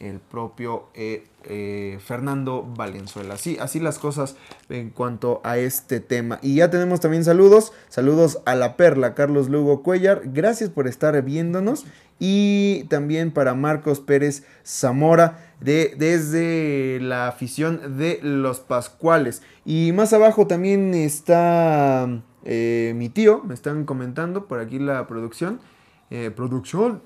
[0.01, 3.35] el propio eh, eh, Fernando Valenzuela.
[3.35, 4.35] Así, así las cosas
[4.71, 6.39] en cuanto a este tema.
[6.43, 7.73] Y ya tenemos también saludos.
[7.89, 10.23] Saludos a la perla, Carlos Lugo Cuellar.
[10.25, 11.85] Gracias por estar viéndonos.
[12.19, 19.43] Y también para Marcos Pérez Zamora de, desde la afición de los Pascuales.
[19.65, 22.09] Y más abajo también está
[22.45, 23.43] eh, mi tío.
[23.45, 25.61] Me están comentando por aquí la producción.
[26.35, 27.03] producción,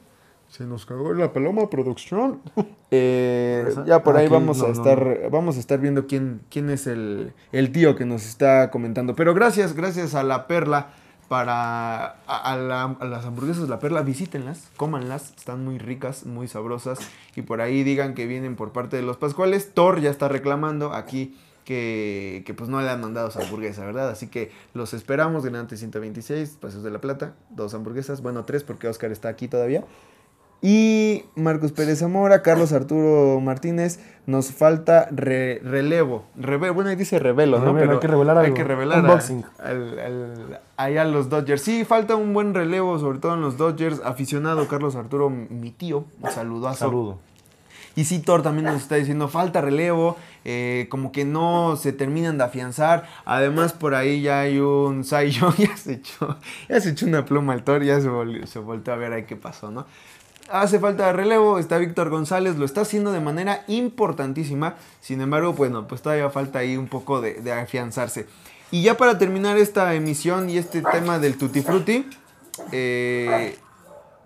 [0.56, 2.40] se nos cagó la paloma producción.
[2.96, 7.32] Eh, ya por ahí vamos a estar vamos a estar viendo quién, quién es el,
[7.72, 9.16] tío que nos está comentando.
[9.16, 10.90] Pero gracias, gracias a la perla
[11.26, 17.00] para a, las hamburguesas de la perla, visítenlas, cómanlas, están muy ricas, muy sabrosas
[17.34, 19.72] y por ahí digan que vienen por parte de los Pascuales.
[19.74, 24.08] Thor ya está reclamando aquí que, que, pues no le han mandado su hamburguesa, ¿verdad?
[24.08, 28.86] Así que los esperamos, ganante 126, Pasos de la Plata, dos hamburguesas, bueno, tres porque
[28.86, 29.84] Oscar está aquí todavía.
[30.66, 36.24] Y Marcos Pérez Zamora, Carlos Arturo Martínez, nos falta relevo.
[36.34, 37.74] bueno, ahí dice revelo, ¿no?
[37.74, 38.46] Pero hay que revelar algo.
[38.46, 39.44] Hay que revelar Unboxing.
[40.78, 41.60] allá los Dodgers.
[41.60, 44.00] Sí, falta un buen relevo, sobre todo en los Dodgers.
[44.06, 46.86] Aficionado Carlos Arturo, mi tío, un saludazo.
[46.86, 47.18] Saludo.
[47.96, 52.38] Y sí, Thor también nos está diciendo, falta relevo, eh, como que no se terminan
[52.38, 53.06] de afianzar.
[53.24, 56.38] Además, por ahí ya hay un Sayo, ya se echó,
[56.70, 58.08] ya se echó una pluma al Thor, ya se,
[58.46, 59.86] se volteó a ver ahí qué pasó, ¿no?
[60.50, 65.86] Hace falta relevo, está Víctor González, lo está haciendo de manera importantísima, sin embargo, bueno,
[65.86, 68.26] pues todavía falta ahí un poco de, afianzarse.
[68.70, 72.08] Y ya para terminar esta emisión y este tema del Tutti Frutti,
[72.72, 73.56] eh,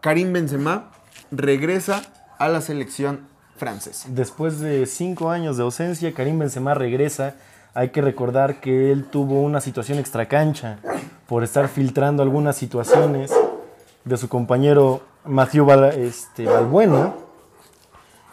[0.00, 0.90] Karim Benzema
[1.30, 2.02] regresa
[2.38, 4.08] a la selección francesa.
[4.10, 7.34] Después de cinco años de ausencia, Karim Benzema regresa.
[7.74, 10.78] Hay que recordar que él tuvo una situación extracancha
[11.26, 13.30] por estar filtrando algunas situaciones
[14.04, 17.12] de su compañero Matthew Val, este, Valbuena.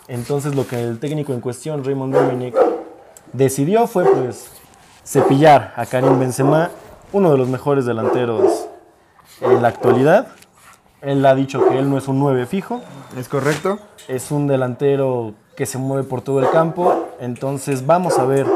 [0.07, 2.55] Entonces lo que el técnico en cuestión, Raymond Dominic,
[3.33, 4.51] decidió fue pues
[5.03, 6.69] cepillar a Karim Benzema,
[7.11, 8.67] uno de los mejores delanteros
[9.41, 10.27] en la actualidad.
[11.01, 12.81] Él ha dicho que él no es un 9 fijo.
[13.17, 13.77] ¿Es correcto?
[14.07, 17.09] Es un delantero que se mueve por todo el campo.
[17.19, 18.47] Entonces vamos a ver.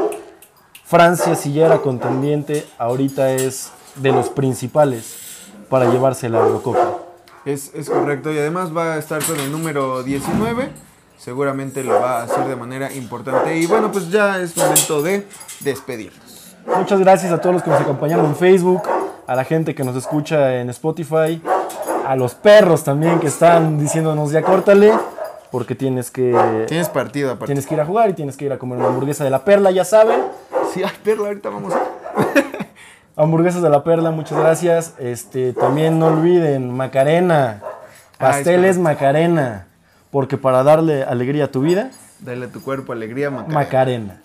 [0.84, 7.09] Francia, si ya era contendiente, ahorita es de los principales para llevarse la Eurocopa.
[7.44, 10.68] Es, correcto y además va a estar con el número 19.
[11.16, 13.58] Seguramente lo va a hacer de manera importante.
[13.58, 15.26] Y bueno, pues ya es momento de
[15.60, 16.56] despedirnos.
[16.76, 18.82] Muchas gracias a todos los que nos acompañaron en Facebook,
[19.26, 21.42] a la gente que nos escucha en Spotify,
[22.06, 24.92] a los perros también que están diciéndonos ya córtale,
[25.50, 26.36] porque tienes que...
[26.68, 27.46] Tienes partido aparte.
[27.46, 29.44] Tienes que ir a jugar y tienes que ir a comer una hamburguesa de la
[29.44, 30.20] perla, ya saben.
[30.72, 31.80] Sí, hay perla, ahorita vamos a...
[33.20, 34.94] Hamburguesas de la Perla, muchas gracias.
[34.98, 37.60] Este, también no olviden Macarena.
[38.16, 39.66] Pasteles Macarena.
[40.10, 41.90] Porque para darle alegría a tu vida,
[42.20, 43.54] dale a tu cuerpo alegría Macarena.
[43.54, 44.20] Macarena.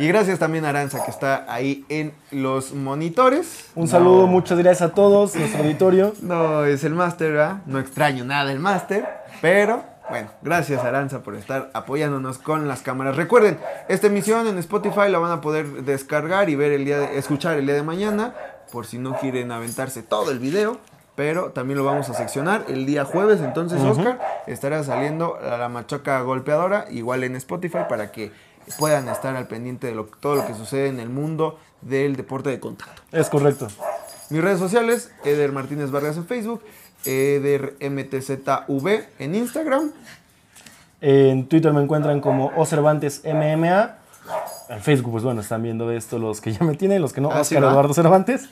[0.00, 3.66] Y gracias también a Aranza que está ahí en los monitores.
[3.76, 6.12] Un saludo, muchas gracias a todos, nuestro auditorio.
[6.20, 7.58] No es el máster, ¿verdad?
[7.66, 9.06] No extraño nada el máster,
[9.40, 13.16] pero bueno, gracias Aranza por estar apoyándonos con las cámaras.
[13.16, 13.58] Recuerden,
[13.88, 17.56] esta emisión en Spotify la van a poder descargar y ver el día de, escuchar
[17.56, 18.34] el día de mañana,
[18.70, 20.76] por si no quieren aventarse todo el video.
[21.16, 23.40] Pero también lo vamos a seccionar el día jueves.
[23.40, 28.32] Entonces, Oscar, estará saliendo la machaca golpeadora, igual en Spotify, para que
[28.78, 32.60] puedan estar al pendiente de todo lo que sucede en el mundo del deporte de
[32.60, 33.00] contacto.
[33.12, 33.68] Es correcto.
[34.28, 36.62] Mis redes sociales, Eder Martínez Vargas en Facebook,
[37.04, 38.88] EderMTZV
[39.18, 39.92] en Instagram.
[41.00, 43.96] En Twitter me encuentran como MMA.
[44.68, 47.30] En Facebook, pues bueno, están viendo esto los que ya me tienen, los que no,
[47.32, 48.48] ah, Oscar Eduardo Cervantes.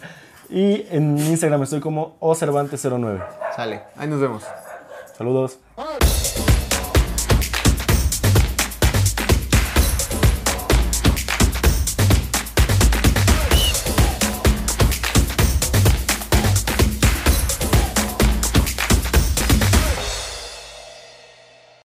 [0.49, 3.25] Y en Instagram estoy como Ocervantes09.
[3.55, 4.43] Sale, ahí nos vemos.
[5.17, 5.59] Saludos.